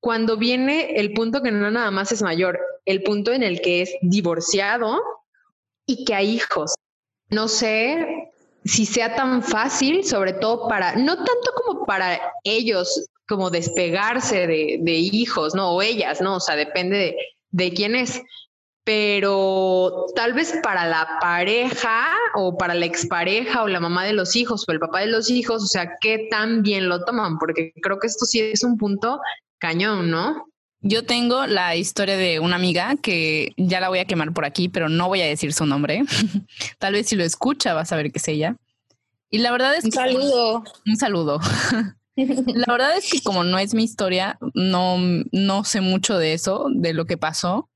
cuando 0.00 0.36
viene 0.36 0.96
el 0.96 1.12
punto 1.12 1.42
que 1.42 1.50
no 1.50 1.70
nada 1.70 1.90
más 1.90 2.12
es 2.12 2.22
mayor, 2.22 2.60
el 2.84 3.02
punto 3.02 3.32
en 3.32 3.42
el 3.42 3.60
que 3.60 3.82
es 3.82 3.94
divorciado 4.02 5.00
y 5.86 6.04
que 6.04 6.14
hay 6.14 6.30
hijos. 6.30 6.74
No 7.28 7.48
sé 7.48 8.30
si 8.64 8.86
sea 8.86 9.14
tan 9.14 9.42
fácil, 9.42 10.04
sobre 10.04 10.32
todo 10.32 10.68
para, 10.68 10.94
no 10.96 11.16
tanto 11.16 11.52
como 11.56 11.84
para 11.86 12.20
ellos, 12.44 13.08
como 13.28 13.50
despegarse 13.50 14.46
de, 14.46 14.78
de 14.80 14.92
hijos, 14.92 15.54
¿no? 15.54 15.72
O 15.72 15.82
ellas, 15.82 16.20
¿no? 16.20 16.36
O 16.36 16.40
sea, 16.40 16.54
depende 16.54 16.96
de, 16.96 17.16
de 17.50 17.72
quién 17.72 17.96
es 17.96 18.22
pero 18.86 20.06
tal 20.14 20.32
vez 20.32 20.54
para 20.62 20.86
la 20.86 21.18
pareja 21.20 22.06
o 22.34 22.56
para 22.56 22.72
la 22.72 22.86
expareja 22.86 23.64
o 23.64 23.68
la 23.68 23.80
mamá 23.80 24.04
de 24.04 24.12
los 24.12 24.36
hijos 24.36 24.64
o 24.66 24.70
el 24.70 24.78
papá 24.78 25.00
de 25.00 25.08
los 25.08 25.28
hijos, 25.28 25.64
o 25.64 25.66
sea, 25.66 25.94
qué 26.00 26.28
tan 26.30 26.62
bien 26.62 26.88
lo 26.88 27.04
toman, 27.04 27.36
porque 27.38 27.72
creo 27.82 27.98
que 27.98 28.06
esto 28.06 28.26
sí 28.26 28.38
es 28.38 28.62
un 28.62 28.78
punto 28.78 29.20
cañón, 29.58 30.12
¿no? 30.12 30.46
Yo 30.82 31.04
tengo 31.04 31.48
la 31.48 31.74
historia 31.74 32.16
de 32.16 32.38
una 32.38 32.54
amiga 32.54 32.94
que 33.02 33.54
ya 33.56 33.80
la 33.80 33.88
voy 33.88 33.98
a 33.98 34.04
quemar 34.04 34.32
por 34.32 34.44
aquí, 34.44 34.68
pero 34.68 34.88
no 34.88 35.08
voy 35.08 35.20
a 35.20 35.26
decir 35.26 35.52
su 35.52 35.66
nombre. 35.66 36.04
tal 36.78 36.92
vez 36.92 37.08
si 37.08 37.16
lo 37.16 37.24
escucha 37.24 37.74
vas 37.74 37.90
a 37.90 37.96
ver 37.96 38.12
que 38.12 38.18
es 38.18 38.28
ella. 38.28 38.54
Y 39.30 39.38
la 39.38 39.50
verdad 39.50 39.74
es 39.74 39.84
un 39.84 39.90
saludo. 39.90 40.62
Un 40.86 40.96
saludo. 40.96 41.40
la 42.14 42.72
verdad 42.72 42.96
es 42.96 43.10
que 43.10 43.20
como 43.20 43.42
no 43.42 43.58
es 43.58 43.74
mi 43.74 43.82
historia, 43.82 44.38
no, 44.54 44.96
no 45.32 45.64
sé 45.64 45.80
mucho 45.80 46.18
de 46.18 46.34
eso, 46.34 46.68
de 46.70 46.94
lo 46.94 47.04
que 47.06 47.18
pasó 47.18 47.68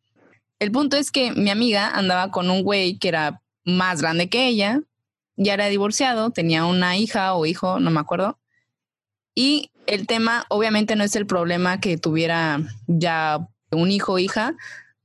el 0.60 0.70
punto 0.70 0.96
es 0.96 1.10
que 1.10 1.32
mi 1.32 1.50
amiga 1.50 1.88
andaba 1.88 2.30
con 2.30 2.50
un 2.50 2.62
güey 2.62 2.98
que 2.98 3.08
era 3.08 3.42
más 3.64 4.00
grande 4.00 4.28
que 4.28 4.46
ella, 4.46 4.82
ya 5.36 5.54
era 5.54 5.66
divorciado, 5.66 6.30
tenía 6.30 6.66
una 6.66 6.96
hija 6.98 7.34
o 7.34 7.46
hijo, 7.46 7.80
no 7.80 7.90
me 7.90 7.98
acuerdo. 7.98 8.38
Y 9.34 9.70
el 9.86 10.06
tema 10.06 10.44
obviamente 10.48 10.96
no 10.96 11.04
es 11.04 11.16
el 11.16 11.26
problema 11.26 11.80
que 11.80 11.96
tuviera 11.96 12.60
ya 12.86 13.48
un 13.72 13.90
hijo 13.90 14.12
o 14.12 14.18
hija, 14.18 14.54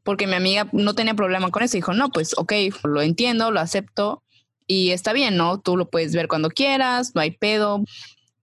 porque 0.03 0.27
mi 0.27 0.33
amiga 0.33 0.67
no 0.73 0.93
tenía 0.93 1.13
problema 1.13 1.49
con 1.51 1.63
eso. 1.63 1.77
Dijo, 1.77 1.93
no, 1.93 2.09
pues 2.09 2.37
ok, 2.37 2.51
lo 2.83 3.01
entiendo, 3.01 3.49
lo 3.51 3.61
acepto 3.61 4.23
y 4.67 4.91
está 4.91 5.13
bien, 5.13 5.37
¿no? 5.37 5.59
Tú 5.61 5.77
lo 5.77 5.89
puedes 5.89 6.13
ver 6.13 6.27
cuando 6.27 6.49
quieras, 6.49 7.15
no 7.15 7.21
hay 7.21 7.31
pedo. 7.31 7.83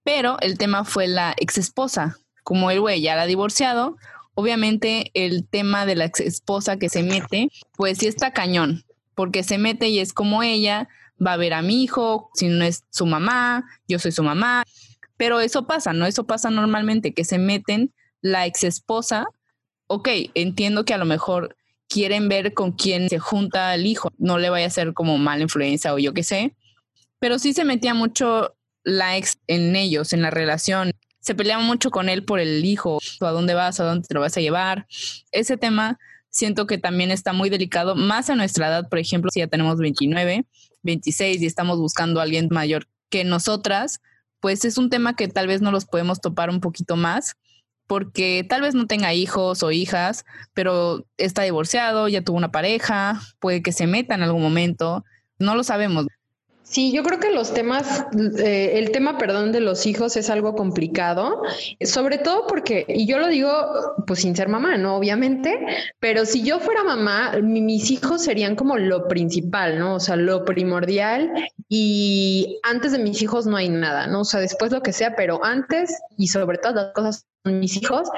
Pero 0.03 0.39
el 0.41 0.57
tema 0.57 0.85
fue 0.85 1.07
la 1.09 1.35
ex 1.37 1.59
esposa. 1.59 2.17
Como 2.43 2.71
el 2.71 2.81
güey 2.81 3.03
ya 3.03 3.13
era 3.13 3.27
divorciado, 3.27 3.97
obviamente 4.35 5.11
el 5.15 5.47
tema 5.47 5.87
de 5.87 5.97
la 5.97 6.07
ex 6.07 6.21
esposa 6.21 6.79
que 6.79 6.89
se 6.89 7.03
mete, 7.03 7.49
pues 7.77 7.99
sí 7.99 8.07
está 8.07 8.33
cañón, 8.33 8.85
porque 9.15 9.43
se 9.43 9.59
mete 9.59 9.89
y 9.89 9.99
es 9.99 10.13
como 10.13 10.43
ella, 10.43 10.89
va 11.25 11.35
a 11.35 11.37
ver 11.37 11.55
a 11.55 11.63
mi 11.63 11.83
hijo, 11.83 12.31
si 12.35 12.49
no 12.49 12.65
es 12.65 12.85
su 12.91 13.07
mamá, 13.07 13.65
yo 13.87 13.99
soy 13.99 14.13
su 14.13 14.23
mamá, 14.23 14.65
pero 15.17 15.41
eso 15.41 15.67
pasa, 15.67 15.93
¿no? 15.93 16.07
Eso 16.07 16.25
pasa 16.25 16.51
normalmente, 16.51 17.15
que 17.15 17.25
se 17.25 17.39
meten 17.39 17.93
la 18.21 18.47
ex 18.47 18.65
esposa, 18.65 19.27
ok, 19.87 20.09
entiendo 20.35 20.85
que 20.85 20.95
a 20.95 20.99
lo 20.99 21.05
mejor 21.05 21.57
quieren 21.89 22.29
ver 22.29 22.55
con 22.55 22.73
quién 22.73 23.09
se 23.09 23.19
junta 23.19 23.75
el 23.75 23.87
hijo, 23.87 24.11
no 24.17 24.39
le 24.39 24.51
vaya 24.51 24.67
a 24.67 24.71
ser 24.71 24.95
como 24.95 25.19
mala 25.19 25.43
influencia 25.43 25.93
o 25.93 25.99
yo 25.99 26.15
qué 26.15 26.23
sé, 26.23 26.57
pero 27.19 27.39
sí 27.39 27.53
se 27.53 27.65
metía 27.65 27.95
mucho 27.95 28.57
la 28.83 29.17
ex 29.17 29.39
en 29.47 29.77
ellos, 29.77 30.13
en 30.13 30.23
la 30.23 30.31
relación 30.31 30.93
se 31.23 31.35
peleaba 31.35 31.63
mucho 31.63 31.91
con 31.91 32.09
él 32.09 32.25
por 32.25 32.41
el 32.41 32.65
hijo, 32.65 32.99
a 33.21 33.31
dónde 33.31 33.55
vas, 33.55 33.79
a 33.81 33.85
dónde 33.85 34.07
te 34.07 34.13
lo 34.13 34.21
vas 34.21 34.37
a 34.37 34.41
llevar. 34.41 34.87
Ese 35.31 35.57
tema 35.57 35.99
siento 36.29 36.67
que 36.67 36.79
también 36.79 37.11
está 37.11 37.33
muy 37.33 37.49
delicado, 37.49 37.95
más 37.95 38.29
a 38.29 38.35
nuestra 38.35 38.67
edad, 38.67 38.89
por 38.89 38.99
ejemplo, 38.99 39.31
si 39.33 39.41
ya 39.41 39.47
tenemos 39.47 39.79
29, 39.79 40.45
26 40.83 41.41
y 41.41 41.47
estamos 41.47 41.79
buscando 41.79 42.19
a 42.21 42.25
alguien 42.25 42.49
mayor 42.51 42.89
que 43.09 43.23
nosotras, 43.25 44.01
pues 44.41 44.65
es 44.65 44.79
un 44.79 44.91
tema 44.91 45.15
que 45.15 45.29
tal 45.29 45.47
vez 45.47 45.63
no 45.63 45.71
los 45.71 45.85
podemos 45.85 46.21
topar 46.21 46.51
un 46.51 46.61
poquito 46.61 46.97
más, 46.97 47.37
porque 47.87 48.45
tal 48.49 48.63
vez 48.63 48.75
no 48.75 48.87
tenga 48.87 49.15
hijos 49.15 49.63
o 49.63 49.71
hijas, 49.71 50.25
pero 50.55 51.07
está 51.19 51.43
divorciado, 51.43 52.09
ya 52.09 52.23
tuvo 52.23 52.37
una 52.37 52.51
pareja, 52.51 53.21
puede 53.39 53.63
que 53.63 53.71
se 53.71 53.87
meta 53.87 54.17
en 54.17 54.23
algún 54.23 54.43
momento, 54.43 55.05
no 55.39 55.55
lo 55.55 55.63
sabemos. 55.63 56.07
Sí, 56.73 56.91
yo 56.91 57.03
creo 57.03 57.21
que 57.21 57.31
los 57.31 57.53
temas, 57.53 58.07
eh, 58.39 58.79
el 58.79 58.93
tema, 58.93 59.19
perdón, 59.19 59.53
de 59.53 59.61
los 59.61 59.85
hijos 59.85 60.17
es 60.17 60.31
algo 60.31 60.55
complicado, 60.55 61.43
sobre 61.85 62.17
todo 62.17 62.47
porque, 62.47 62.87
y 62.89 63.07
yo 63.07 63.19
lo 63.19 63.29
digo 63.29 63.53
pues 64.07 64.21
sin 64.21 64.35
ser 64.35 64.49
mamá, 64.49 64.79
¿no? 64.79 64.97
Obviamente, 64.97 65.67
pero 66.01 66.25
si 66.25 66.43
yo 66.43 66.61
fuera 66.61 66.83
mamá, 66.83 67.35
mis 67.43 67.91
hijos 67.91 68.23
serían 68.25 68.57
como 68.57 68.79
lo 68.79 69.07
principal, 69.07 69.79
¿no? 69.79 69.97
O 69.97 70.01
sea, 70.01 70.17
lo 70.17 70.47
primordial 70.47 71.31
y 71.69 72.59
antes 72.63 72.93
de 72.93 73.01
mis 73.01 73.21
hijos 73.21 73.45
no 73.45 73.59
hay 73.59 73.69
nada, 73.69 74.07
¿no? 74.07 74.23
O 74.23 74.25
sea, 74.25 74.41
después 74.41 74.73
lo 74.73 74.81
que 74.81 74.95
sea, 74.95 75.15
pero 75.15 75.45
antes 75.45 76.01
y 76.17 76.29
sobre 76.29 76.57
todas 76.57 76.77
las 76.77 76.93
cosas 76.95 77.27
mis 77.45 77.77
hijos 77.77 78.09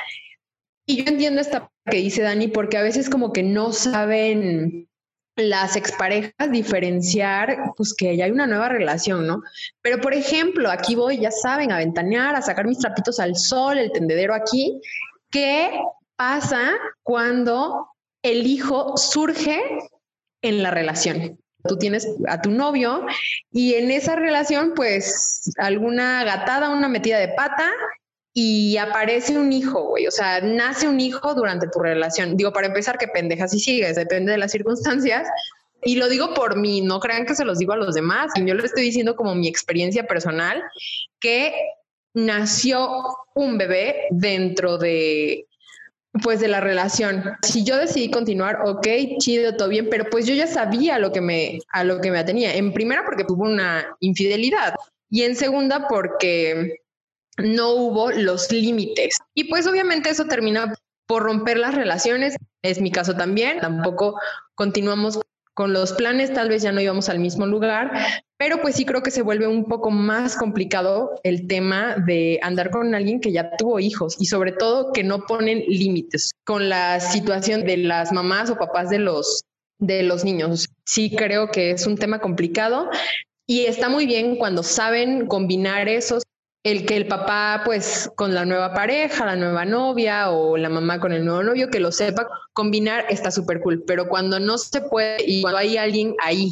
Y 0.87 1.03
yo 1.03 1.11
entiendo 1.11 1.40
esta 1.40 1.73
que 1.90 1.97
dice 1.97 2.23
Dani, 2.23 2.47
porque 2.47 2.77
a 2.77 2.83
veces 2.83 3.11
como 3.11 3.33
que 3.33 3.43
no 3.43 3.73
saben 3.73 4.88
las 5.37 5.77
exparejas 5.77 6.51
diferenciar, 6.51 7.73
pues 7.77 7.94
que 7.94 8.16
ya 8.16 8.27
hay 8.27 8.31
una 8.31 8.47
nueva 8.47 8.68
relación, 8.68 9.27
¿no? 9.27 9.42
Pero 9.83 10.01
por 10.01 10.14
ejemplo, 10.14 10.70
aquí 10.70 10.94
voy, 10.94 11.18
ya 11.18 11.31
saben, 11.31 11.73
a 11.73 11.79
ventanear, 11.79 12.37
a 12.37 12.42
sacar 12.42 12.66
mis 12.66 12.79
trapitos 12.79 13.18
al 13.18 13.37
sol, 13.37 13.79
el 13.79 13.92
tendedero 13.92 14.35
aquí. 14.35 14.81
¿Qué 15.31 15.73
pasa 16.16 16.73
cuando 17.03 17.88
el 18.23 18.47
hijo 18.47 18.97
surge 18.97 19.61
en 20.42 20.62
la 20.62 20.70
relación? 20.70 21.38
Tú 21.66 21.79
tienes 21.79 22.07
a 22.29 22.42
tu 22.42 22.51
novio 22.51 23.07
y 23.51 23.75
en 23.75 23.90
esa 23.90 24.16
relación, 24.16 24.75
pues 24.75 25.51
alguna 25.57 26.23
gatada, 26.23 26.68
una 26.68 26.88
metida 26.88 27.18
de 27.18 27.29
pata 27.29 27.70
y 28.37 28.77
aparece 28.79 29.38
un 29.38 29.53
hijo, 29.53 29.85
güey. 29.90 30.09
O 30.09 30.11
sea, 30.11 30.40
nace 30.40 30.88
un 30.88 30.99
hijo 30.99 31.35
durante 31.35 31.68
tu 31.68 31.79
relación. 31.79 32.37
Digo, 32.37 32.53
para 32.53 32.66
empezar, 32.66 32.99
que 32.99 33.07
pendejas 33.07 33.55
y 33.55 33.61
sigues, 33.61 33.94
depende 33.94 34.33
de 34.33 34.38
las 34.38 34.51
circunstancias. 34.51 35.29
Y 35.85 35.97
lo 35.97 36.09
digo 36.09 36.35
por 36.35 36.57
mí, 36.57 36.81
no 36.81 36.99
crean 36.99 37.27
que 37.27 37.37
se 37.37 37.44
los 37.44 37.59
digo 37.59 37.75
a 37.75 37.77
los 37.77 37.94
demás. 37.94 38.33
Yo 38.37 38.55
lo 38.55 38.64
estoy 38.64 38.83
diciendo 38.83 39.14
como 39.14 39.37
mi 39.37 39.47
experiencia 39.47 40.07
personal, 40.09 40.62
que 41.20 41.55
nació 42.12 42.88
un 43.35 43.57
bebé 43.57 44.07
dentro 44.11 44.79
de 44.79 45.47
pues 46.23 46.40
de 46.40 46.49
la 46.49 46.61
relación. 46.61 47.25
Si 47.42 47.64
yo 47.64 47.77
decidí 47.77 48.11
continuar, 48.11 48.61
ok, 48.64 48.87
chido, 49.18 49.57
todo 49.57 49.68
bien, 49.68 49.88
pero 49.90 50.07
pues 50.11 50.27
yo 50.27 50.35
ya 50.35 50.47
sabía 50.47 50.99
lo 50.99 51.11
que 51.11 51.20
me, 51.20 51.59
a 51.70 51.83
lo 51.83 52.01
que 52.01 52.11
me 52.11 52.18
atenía. 52.18 52.55
En 52.55 52.73
primera, 52.73 53.05
porque 53.05 53.25
tuvo 53.25 53.44
una 53.44 53.85
infidelidad 53.99 54.75
y 55.11 55.23
en 55.23 55.35
segunda, 55.35 55.88
porque 55.88 56.84
no 57.38 57.70
hubo 57.75 58.11
los 58.11 58.51
límites. 58.51 59.18
Y 59.35 59.44
pues 59.44 59.66
obviamente 59.66 60.11
eso 60.11 60.27
termina 60.27 60.75
por 61.07 61.23
romper 61.23 61.59
las 61.59 61.75
relaciones. 61.75 62.37
Es 62.62 62.81
mi 62.81 62.90
caso 62.90 63.14
también. 63.14 63.61
Tampoco 63.61 64.18
continuamos 64.55 65.20
con 65.55 65.73
los 65.73 65.92
planes, 65.92 66.33
tal 66.33 66.49
vez 66.49 66.62
ya 66.62 66.73
no 66.73 66.81
íbamos 66.81 67.09
al 67.09 67.20
mismo 67.20 67.47
lugar, 67.47 67.92
pero 68.37 68.61
pues 68.61 68.75
sí 68.75 68.85
creo 68.85 69.03
que 69.03 69.12
se 69.12 69.23
vuelve 69.23 69.47
un 69.47 69.66
poco 69.66 69.90
más 69.90 70.37
complicado 70.37 71.20
el 71.23 71.47
tema 71.47 71.94
de 71.94 72.40
andar 72.42 72.70
con 72.70 72.92
alguien 72.94 73.20
que 73.20 73.33
ya 73.33 73.57
tuvo 73.57 73.79
hijos 73.79 74.16
y 74.18 74.27
sobre 74.27 74.51
todo 74.51 74.92
que 74.92 75.05
no 75.05 75.27
ponen 75.27 75.62
límites 75.68 76.33
con 76.44 76.68
la 76.68 76.99
situación 76.99 77.64
de 77.64 77.77
las 77.77 78.12
mamás 78.12 78.51
o 78.51 78.57
papás 78.57 78.90
de 78.90 78.99
los 78.99 79.44
de 79.79 80.03
los 80.03 80.25
niños. 80.25 80.68
Sí 80.85 81.14
creo 81.14 81.51
que 81.51 81.70
es 81.70 81.87
un 81.87 81.97
tema 81.97 82.18
complicado 82.18 82.88
y 83.47 83.66
está 83.66 83.88
muy 83.88 84.07
bien 84.07 84.37
cuando 84.37 84.62
saben 84.62 85.27
combinar 85.27 85.88
esos 85.88 86.25
el 86.64 86.87
que 86.87 86.96
el 86.96 87.07
papá, 87.07 87.61
pues, 87.64 88.11
con 88.16 88.35
la 88.35 88.46
nueva 88.46 88.72
pareja, 88.72 89.27
la 89.27 89.37
nueva 89.37 89.66
novia 89.66 90.31
o 90.31 90.57
la 90.57 90.70
mamá 90.70 90.98
con 90.98 91.12
el 91.12 91.24
nuevo 91.24 91.42
novio, 91.42 91.68
que 91.68 91.79
lo 91.79 91.92
sepa 91.92 92.27
combinar, 92.55 93.05
está 93.11 93.31
súper 93.31 93.61
cool. 93.61 93.85
Pero 93.87 94.09
cuando 94.09 94.40
no 94.40 94.57
se 94.57 94.81
puede 94.81 95.18
y 95.27 95.42
cuando 95.42 95.59
hay 95.59 95.77
alguien 95.77 96.16
ahí 96.22 96.50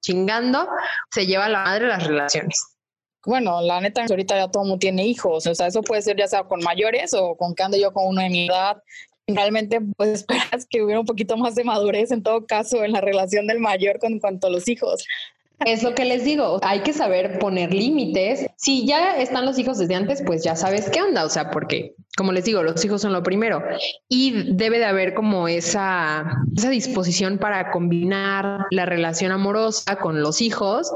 chingando, 0.00 0.68
se 1.10 1.26
lleva 1.26 1.48
la 1.48 1.64
madre 1.64 1.88
las 1.88 2.06
relaciones. 2.06 2.78
Bueno, 3.26 3.60
la 3.60 3.80
neta, 3.80 4.06
ahorita 4.08 4.36
ya 4.36 4.48
todo 4.48 4.62
mundo 4.62 4.78
tiene 4.78 5.04
hijos. 5.04 5.44
O 5.48 5.54
sea, 5.54 5.66
eso 5.66 5.82
puede 5.82 6.02
ser 6.02 6.16
ya 6.16 6.28
sea 6.28 6.44
con 6.44 6.60
mayores 6.62 7.12
o 7.12 7.36
con 7.36 7.56
que 7.56 7.64
ande 7.64 7.80
yo 7.80 7.92
con 7.92 8.06
uno 8.06 8.22
de 8.22 8.30
mi 8.30 8.46
edad. 8.46 8.80
Realmente, 9.26 9.80
pues 9.96 10.10
esperas 10.20 10.66
que 10.70 10.84
hubiera 10.84 11.00
un 11.00 11.06
poquito 11.06 11.36
más 11.36 11.56
de 11.56 11.64
madurez 11.64 12.12
en 12.12 12.22
todo 12.22 12.46
caso 12.46 12.84
en 12.84 12.92
la 12.92 13.00
relación 13.00 13.48
del 13.48 13.58
mayor 13.58 13.98
con 13.98 14.20
cuanto 14.20 14.46
a 14.46 14.50
los 14.50 14.68
hijos. 14.68 15.04
Es 15.64 15.82
lo 15.82 15.94
que 15.94 16.04
les 16.04 16.24
digo, 16.24 16.60
hay 16.62 16.80
que 16.82 16.92
saber 16.92 17.38
poner 17.38 17.74
límites. 17.74 18.46
Si 18.56 18.86
ya 18.86 19.16
están 19.16 19.44
los 19.44 19.58
hijos 19.58 19.78
desde 19.78 19.96
antes, 19.96 20.22
pues 20.24 20.44
ya 20.44 20.54
sabes 20.54 20.88
qué 20.88 21.02
onda, 21.02 21.24
o 21.24 21.28
sea, 21.28 21.50
porque, 21.50 21.96
como 22.16 22.30
les 22.32 22.44
digo, 22.44 22.62
los 22.62 22.84
hijos 22.84 23.02
son 23.02 23.12
lo 23.12 23.24
primero 23.24 23.62
y 24.08 24.52
debe 24.54 24.78
de 24.78 24.84
haber 24.84 25.14
como 25.14 25.48
esa, 25.48 26.30
esa 26.56 26.70
disposición 26.70 27.38
para 27.38 27.72
combinar 27.72 28.66
la 28.70 28.86
relación 28.86 29.32
amorosa 29.32 29.96
con 29.96 30.22
los 30.22 30.40
hijos 30.40 30.92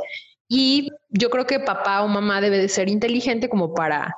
y 0.48 0.90
yo 1.08 1.30
creo 1.30 1.46
que 1.46 1.60
papá 1.60 2.02
o 2.02 2.08
mamá 2.08 2.40
debe 2.40 2.58
de 2.58 2.68
ser 2.68 2.88
inteligente 2.88 3.48
como 3.48 3.74
para 3.74 4.14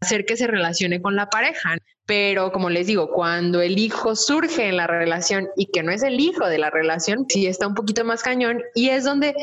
hacer 0.00 0.24
que 0.24 0.36
se 0.36 0.46
relacione 0.46 1.02
con 1.02 1.16
la 1.16 1.28
pareja. 1.28 1.76
Pero 2.06 2.50
como 2.50 2.70
les 2.70 2.86
digo, 2.86 3.10
cuando 3.10 3.60
el 3.60 3.78
hijo 3.78 4.16
surge 4.16 4.68
en 4.68 4.76
la 4.76 4.86
relación 4.86 5.48
y 5.56 5.66
que 5.66 5.82
no 5.82 5.92
es 5.92 6.02
el 6.02 6.18
hijo 6.20 6.46
de 6.46 6.58
la 6.58 6.70
relación, 6.70 7.26
sí 7.28 7.46
está 7.46 7.66
un 7.66 7.74
poquito 7.74 8.04
más 8.04 8.22
cañón 8.22 8.62
y 8.74 8.88
es 8.88 9.04
donde 9.04 9.34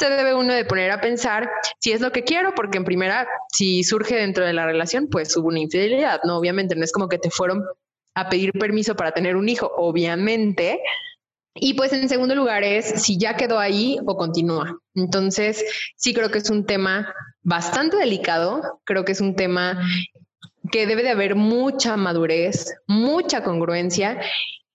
se 0.00 0.08
debe 0.08 0.34
uno 0.34 0.54
de 0.54 0.64
poner 0.64 0.90
a 0.90 1.00
pensar 1.02 1.50
si 1.78 1.92
es 1.92 2.00
lo 2.00 2.10
que 2.10 2.24
quiero, 2.24 2.54
porque 2.54 2.78
en 2.78 2.84
primera, 2.84 3.28
si 3.52 3.84
surge 3.84 4.16
dentro 4.16 4.46
de 4.46 4.54
la 4.54 4.64
relación, 4.64 5.08
pues 5.08 5.36
hubo 5.36 5.48
una 5.48 5.60
infidelidad, 5.60 6.22
¿no? 6.24 6.38
Obviamente, 6.38 6.74
no 6.74 6.82
es 6.82 6.90
como 6.90 7.06
que 7.06 7.18
te 7.18 7.28
fueron 7.28 7.62
a 8.14 8.30
pedir 8.30 8.52
permiso 8.52 8.96
para 8.96 9.12
tener 9.12 9.36
un 9.36 9.50
hijo, 9.50 9.70
obviamente. 9.76 10.80
Y 11.54 11.74
pues 11.74 11.92
en 11.92 12.08
segundo 12.08 12.34
lugar 12.34 12.64
es 12.64 13.02
si 13.02 13.18
ya 13.18 13.36
quedó 13.36 13.58
ahí 13.58 13.98
o 14.06 14.16
continúa. 14.16 14.80
Entonces, 14.94 15.62
sí 15.96 16.14
creo 16.14 16.30
que 16.30 16.38
es 16.38 16.48
un 16.48 16.64
tema 16.64 17.14
bastante 17.42 17.98
delicado, 17.98 18.80
creo 18.84 19.04
que 19.04 19.12
es 19.12 19.20
un 19.20 19.36
tema 19.36 19.86
que 20.72 20.86
debe 20.86 21.02
de 21.02 21.10
haber 21.10 21.34
mucha 21.34 21.98
madurez, 21.98 22.72
mucha 22.86 23.42
congruencia 23.44 24.18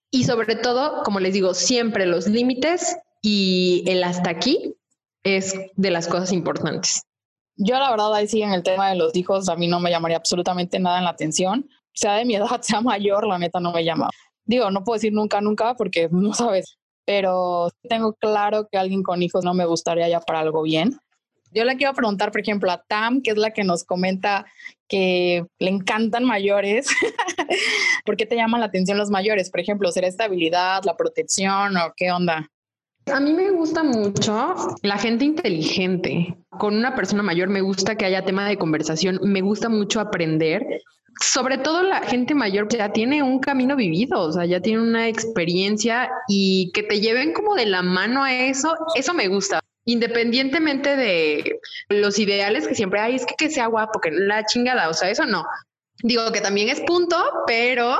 y 0.08 0.22
sobre 0.22 0.54
todo, 0.54 1.02
como 1.02 1.18
les 1.18 1.34
digo, 1.34 1.52
siempre 1.52 2.06
los 2.06 2.28
límites 2.28 2.96
y 3.22 3.82
el 3.88 4.04
hasta 4.04 4.30
aquí 4.30 4.76
es 5.26 5.58
de 5.74 5.90
las 5.90 6.06
cosas 6.06 6.32
importantes. 6.32 7.02
Yo 7.56 7.78
la 7.78 7.90
verdad 7.90 8.14
ahí 8.14 8.28
sí 8.28 8.42
en 8.42 8.52
el 8.52 8.62
tema 8.62 8.90
de 8.90 8.96
los 8.96 9.14
hijos 9.16 9.48
a 9.48 9.56
mí 9.56 9.66
no 9.66 9.80
me 9.80 9.90
llamaría 9.90 10.18
absolutamente 10.18 10.78
nada 10.78 10.98
en 10.98 11.04
la 11.04 11.10
atención, 11.10 11.68
sea 11.92 12.14
de 12.14 12.24
mi 12.24 12.36
edad, 12.36 12.46
sea 12.62 12.80
mayor, 12.80 13.26
la 13.26 13.38
neta 13.38 13.58
no 13.58 13.72
me 13.72 13.84
llama. 13.84 14.08
Digo, 14.44 14.70
no 14.70 14.84
puedo 14.84 14.94
decir 14.94 15.12
nunca, 15.12 15.40
nunca 15.40 15.74
porque 15.74 16.08
no 16.12 16.32
sabes, 16.32 16.78
pero 17.04 17.70
tengo 17.88 18.14
claro 18.14 18.68
que 18.70 18.78
alguien 18.78 19.02
con 19.02 19.22
hijos 19.22 19.44
no 19.44 19.52
me 19.52 19.66
gustaría 19.66 20.08
ya 20.08 20.20
para 20.20 20.40
algo 20.40 20.62
bien. 20.62 20.96
Yo 21.50 21.64
le 21.64 21.76
quiero 21.76 21.94
preguntar, 21.94 22.30
por 22.32 22.40
ejemplo, 22.40 22.70
a 22.70 22.82
Tam, 22.86 23.22
que 23.22 23.30
es 23.30 23.36
la 23.36 23.52
que 23.52 23.64
nos 23.64 23.84
comenta 23.84 24.46
que 24.88 25.44
le 25.58 25.70
encantan 25.70 26.24
mayores. 26.24 26.88
¿Por 28.04 28.16
qué 28.16 28.26
te 28.26 28.36
llaman 28.36 28.60
la 28.60 28.66
atención 28.66 28.98
los 28.98 29.10
mayores? 29.10 29.50
Por 29.50 29.60
ejemplo, 29.60 29.90
¿será 29.90 30.06
estabilidad, 30.06 30.82
la 30.84 30.96
protección 30.96 31.76
o 31.78 31.94
qué 31.96 32.12
onda? 32.12 32.50
A 33.12 33.20
mí 33.20 33.32
me 33.32 33.50
gusta 33.50 33.84
mucho 33.84 34.54
la 34.82 34.98
gente 34.98 35.24
inteligente. 35.24 36.36
Con 36.50 36.76
una 36.76 36.96
persona 36.96 37.22
mayor 37.22 37.48
me 37.48 37.60
gusta 37.60 37.96
que 37.96 38.04
haya 38.04 38.24
tema 38.24 38.48
de 38.48 38.58
conversación, 38.58 39.20
me 39.22 39.42
gusta 39.42 39.68
mucho 39.68 40.00
aprender. 40.00 40.66
Sobre 41.20 41.58
todo 41.58 41.82
la 41.82 42.02
gente 42.02 42.34
mayor 42.34 42.68
ya 42.68 42.92
tiene 42.92 43.22
un 43.22 43.38
camino 43.38 43.76
vivido, 43.76 44.20
o 44.20 44.32
sea, 44.32 44.44
ya 44.44 44.60
tiene 44.60 44.82
una 44.82 45.08
experiencia 45.08 46.10
y 46.26 46.72
que 46.72 46.82
te 46.82 47.00
lleven 47.00 47.32
como 47.32 47.54
de 47.54 47.66
la 47.66 47.82
mano 47.82 48.24
a 48.24 48.34
eso, 48.34 48.74
eso 48.96 49.14
me 49.14 49.28
gusta. 49.28 49.60
Independientemente 49.84 50.96
de 50.96 51.60
los 51.88 52.18
ideales 52.18 52.66
que 52.66 52.74
siempre 52.74 53.00
hay, 53.00 53.14
es 53.14 53.24
que, 53.24 53.34
que 53.38 53.50
sea 53.50 53.68
guapo, 53.68 54.00
que 54.00 54.10
la 54.10 54.44
chingada, 54.44 54.88
o 54.88 54.94
sea, 54.94 55.10
eso 55.10 55.26
no. 55.26 55.46
Digo 56.02 56.32
que 56.32 56.40
también 56.40 56.68
es 56.68 56.80
punto, 56.80 57.16
pero 57.46 57.98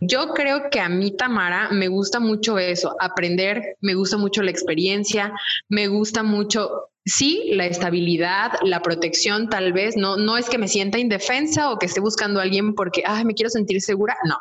Yo 0.00 0.28
creo 0.34 0.68
que 0.70 0.80
a 0.80 0.88
mí, 0.88 1.16
Tamara, 1.16 1.70
me 1.70 1.88
gusta 1.88 2.20
mucho 2.20 2.58
eso, 2.58 2.96
aprender, 3.00 3.76
me 3.80 3.94
gusta 3.94 4.18
mucho 4.18 4.42
la 4.42 4.50
experiencia, 4.50 5.32
me 5.68 5.88
gusta 5.88 6.22
mucho, 6.22 6.90
sí, 7.04 7.50
la 7.52 7.66
estabilidad, 7.66 8.52
la 8.62 8.82
protección, 8.82 9.48
tal 9.48 9.72
vez, 9.72 9.96
no, 9.96 10.16
no 10.16 10.36
es 10.36 10.50
que 10.50 10.58
me 10.58 10.68
sienta 10.68 10.98
indefensa 10.98 11.70
o 11.70 11.78
que 11.78 11.86
esté 11.86 12.00
buscando 12.00 12.40
a 12.40 12.42
alguien 12.42 12.74
porque, 12.74 13.04
ay, 13.06 13.24
me 13.24 13.34
quiero 13.34 13.48
sentir 13.48 13.80
segura, 13.80 14.16
no. 14.24 14.36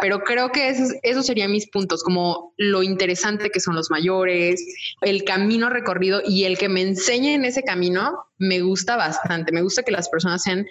Pero 0.00 0.20
creo 0.20 0.50
que 0.50 0.70
esos, 0.70 0.92
esos 1.02 1.26
serían 1.26 1.52
mis 1.52 1.70
puntos, 1.70 2.02
como 2.02 2.52
lo 2.56 2.82
interesante 2.82 3.50
que 3.50 3.60
son 3.60 3.76
los 3.76 3.90
mayores, 3.90 4.64
el 5.02 5.22
camino 5.22 5.70
recorrido 5.70 6.20
y 6.26 6.44
el 6.44 6.58
que 6.58 6.68
me 6.68 6.82
enseñe 6.82 7.34
en 7.34 7.44
ese 7.44 7.62
camino, 7.62 8.24
me 8.36 8.60
gusta 8.60 8.96
bastante. 8.96 9.52
Me 9.52 9.62
gusta 9.62 9.84
que 9.84 9.92
las 9.92 10.08
personas 10.08 10.42
sean 10.42 10.66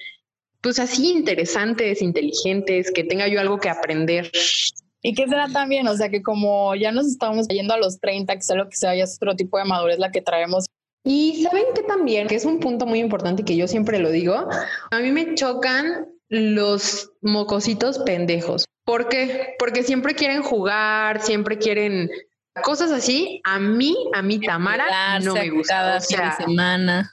pues 0.63 0.79
así 0.79 1.11
interesantes, 1.11 2.01
inteligentes, 2.01 2.91
que 2.91 3.03
tenga 3.03 3.27
yo 3.27 3.39
algo 3.39 3.59
que 3.59 3.69
aprender. 3.69 4.31
¿Y 5.01 5.13
qué 5.13 5.27
será 5.27 5.49
también? 5.49 5.85
O 5.89 5.95
sea, 5.95 6.09
que 6.09 6.23
como 6.23 6.73
ya 6.75 6.93
nos 6.93 7.05
estamos 7.05 7.47
yendo 7.49 7.73
a 7.73 7.77
los 7.77 7.99
30, 7.99 8.33
que 8.33 8.41
sea 8.41 8.55
lo 8.55 8.69
que 8.69 8.77
sea, 8.77 8.95
ya 8.95 9.03
es 9.03 9.17
otro 9.17 9.35
tipo 9.35 9.57
de 9.57 9.65
madurez 9.65 9.99
la 9.99 10.11
que 10.11 10.21
traemos. 10.21 10.65
Y 11.03 11.43
saben 11.43 11.65
que 11.75 11.83
también, 11.83 12.27
que 12.27 12.35
es 12.35 12.45
un 12.45 12.61
punto 12.61 12.85
muy 12.85 12.99
importante 12.99 13.43
que 13.43 13.57
yo 13.57 13.67
siempre 13.67 13.99
lo 13.99 14.09
digo, 14.09 14.47
a 14.89 14.99
mí 14.99 15.11
me 15.11 15.35
chocan 15.35 16.07
los 16.29 17.11
mocositos 17.21 17.99
pendejos. 17.99 18.63
¿Por 18.85 19.09
qué? 19.09 19.55
Porque 19.59 19.83
siempre 19.83 20.15
quieren 20.15 20.41
jugar, 20.41 21.21
siempre 21.21 21.57
quieren 21.57 22.09
cosas 22.63 22.91
así. 22.91 23.41
A 23.43 23.59
mí, 23.59 23.97
a 24.13 24.21
mí 24.21 24.39
Tamara, 24.39 25.19
no 25.19 25.33
me 25.33 25.49
gusta. 25.49 25.73
Cada 25.73 25.99
fin 25.99 26.19
de 26.19 26.45
semana. 26.45 27.11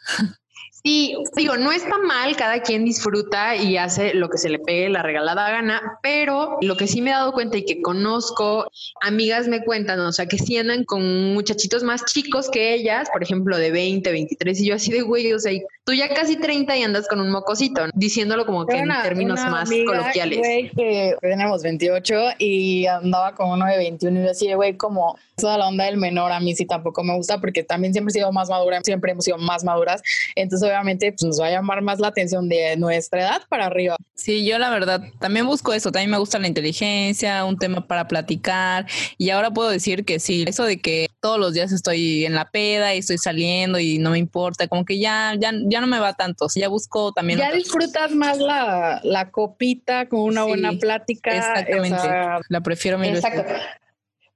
Sí, 0.83 1.15
digo, 1.37 1.57
no 1.57 1.73
está 1.73 1.99
mal, 1.99 2.37
cada 2.37 2.63
quien 2.63 2.85
disfruta 2.85 3.57
y 3.57 3.77
hace 3.77 4.15
lo 4.15 4.31
que 4.31 4.39
se 4.39 4.49
le 4.49 4.59
pegue 4.59 4.89
la 4.89 5.03
regalada 5.03 5.51
gana, 5.51 5.99
pero 6.03 6.57
lo 6.63 6.77
que 6.77 6.87
sí 6.87 7.03
me 7.03 7.11
he 7.11 7.13
dado 7.13 7.33
cuenta 7.33 7.59
y 7.59 7.65
que 7.65 7.83
conozco, 7.83 8.71
amigas 9.03 9.47
me 9.47 9.63
cuentan, 9.63 10.01
o 10.01 10.13
sea, 10.13 10.27
que 10.27 10.39
sí 10.39 10.57
andan 10.57 10.85
con 10.85 11.35
muchachitos 11.35 11.83
más 11.83 12.05
chicos 12.07 12.49
que 12.51 12.75
ellas, 12.75 13.09
por 13.13 13.23
ejemplo, 13.23 13.59
de 13.59 13.71
20, 13.71 14.11
23, 14.11 14.61
y 14.61 14.67
yo 14.67 14.75
así 14.75 14.91
de 14.91 15.03
güey, 15.03 15.33
o 15.33 15.39
sea, 15.39 15.53
Tú 15.91 15.95
ya 15.95 16.09
casi 16.09 16.37
30 16.37 16.77
y 16.77 16.83
andas 16.85 17.09
con 17.09 17.21
un 17.21 17.33
mocosito, 17.33 17.83
diciéndolo 17.95 18.47
como 18.47 18.65
que 18.65 18.77
en 18.77 18.91
términos 19.03 19.41
más 19.41 19.69
coloquiales. 19.69 20.39
Güey, 20.39 20.71
que 20.71 21.17
tenemos 21.21 21.65
28 21.65 22.15
y 22.39 22.87
andaba 22.87 23.35
con 23.35 23.51
uno 23.51 23.67
de 23.67 23.77
21 23.77 24.21
y 24.21 24.25
yo 24.25 24.31
así, 24.31 24.53
güey, 24.53 24.77
como 24.77 25.19
toda 25.37 25.59
la 25.59 25.67
onda 25.67 25.87
del 25.87 25.97
menor 25.97 26.31
a 26.33 26.39
mí 26.39 26.55
sí 26.55 26.67
tampoco 26.67 27.03
me 27.03 27.17
gusta 27.17 27.41
porque 27.41 27.65
también 27.65 27.95
siempre 27.95 28.11
he 28.11 28.15
sido 28.15 28.31
más 28.31 28.51
madura, 28.51 28.81
siempre 28.85 29.13
hemos 29.13 29.25
sido 29.25 29.39
más 29.39 29.65
maduras. 29.65 30.03
Entonces, 30.37 30.70
obviamente, 30.71 31.13
pues, 31.13 31.23
nos 31.23 31.41
va 31.41 31.47
a 31.47 31.51
llamar 31.51 31.83
más 31.83 32.01
la 32.01 32.09
atención 32.09 32.49
de 32.49 32.77
nuestra 32.77 33.23
edad 33.23 33.43
para 33.49 33.67
arriba. 33.67 33.97
Sí, 34.15 34.45
yo 34.45 34.59
la 34.59 34.71
verdad 34.71 35.03
también 35.19 35.47
busco 35.47 35.73
eso. 35.73 35.93
También 35.93 36.11
me 36.11 36.19
gusta 36.19 36.39
la 36.39 36.49
inteligencia, 36.49 37.45
un 37.45 37.59
tema 37.59 37.87
para 37.87 38.09
platicar. 38.09 38.87
Y 39.19 39.31
ahora 39.31 39.51
puedo 39.51 39.71
decir 39.71 40.05
que 40.05 40.19
sí, 40.19 40.45
eso 40.47 40.65
de 40.65 40.81
que 40.81 41.09
todos 41.21 41.39
los 41.39 41.53
días 41.53 41.73
estoy 41.73 42.25
en 42.25 42.35
la 42.35 42.51
peda 42.51 42.95
y 42.95 42.99
estoy 42.99 43.19
saliendo 43.19 43.79
y 43.79 43.99
no 43.99 44.11
me 44.11 44.19
importa, 44.19 44.69
como 44.69 44.85
que 44.85 44.99
ya, 44.99 45.35
ya, 45.39 45.53
ya 45.65 45.81
no 45.81 45.87
me 45.87 45.99
va 45.99 46.15
tanto. 46.15 46.47
ya 46.55 46.69
busco 46.69 47.13
también. 47.13 47.39
Ya 47.39 47.53
disfrutas 47.53 48.13
más 48.13 48.39
la, 48.39 49.01
la, 49.05 49.31
copita 49.31 50.09
con 50.09 50.21
una 50.21 50.45
buena 50.45 50.73
plática. 50.73 51.31
Exactamente. 51.37 52.09
la 52.49 52.61
prefiero 52.61 52.99
mil 52.99 53.15
Exacto. 53.15 53.53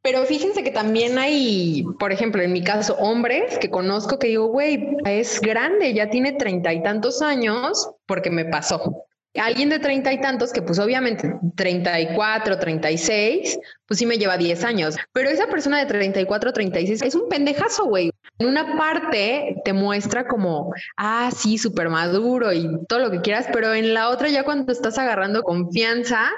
Pero 0.04 0.22
fíjense 0.26 0.62
que 0.62 0.70
también 0.70 1.16
hay, 1.16 1.82
por 1.98 2.12
ejemplo, 2.12 2.42
en 2.42 2.52
mi 2.52 2.62
caso, 2.62 2.94
hombres 2.96 3.58
que 3.58 3.70
conozco 3.70 4.18
que 4.18 4.26
digo, 4.26 4.48
güey, 4.48 4.98
es 5.06 5.40
grande, 5.40 5.94
ya 5.94 6.10
tiene 6.10 6.32
treinta 6.32 6.74
y 6.74 6.82
tantos 6.82 7.22
años 7.22 7.88
porque 8.04 8.30
me 8.30 8.44
pasó. 8.44 9.06
Alguien 9.34 9.70
de 9.70 9.78
treinta 9.78 10.12
y 10.12 10.20
tantos 10.20 10.52
que 10.52 10.60
pues 10.60 10.78
obviamente 10.78 11.34
treinta 11.56 11.98
y 11.98 12.14
cuatro, 12.14 12.58
treinta 12.58 12.90
y 12.90 12.98
seis, 12.98 13.58
pues 13.86 13.98
sí 13.98 14.04
me 14.04 14.18
lleva 14.18 14.36
diez 14.36 14.62
años. 14.62 14.94
Pero 15.14 15.30
esa 15.30 15.46
persona 15.46 15.78
de 15.78 15.86
treinta 15.86 16.20
y 16.20 16.26
cuatro, 16.26 16.52
treinta 16.52 16.80
y 16.80 16.86
seis 16.86 17.00
es 17.00 17.14
un 17.14 17.30
pendejazo, 17.30 17.86
güey. 17.86 18.12
En 18.38 18.48
una 18.48 18.76
parte 18.76 19.56
te 19.64 19.72
muestra 19.72 20.28
como, 20.28 20.74
ah, 20.98 21.30
sí, 21.34 21.56
súper 21.56 21.88
maduro 21.88 22.52
y 22.52 22.68
todo 22.88 22.98
lo 22.98 23.10
que 23.10 23.22
quieras, 23.22 23.46
pero 23.54 23.72
en 23.72 23.94
la 23.94 24.10
otra 24.10 24.28
ya 24.28 24.44
cuando 24.44 24.70
estás 24.70 24.98
agarrando 24.98 25.42
confianza, 25.42 26.30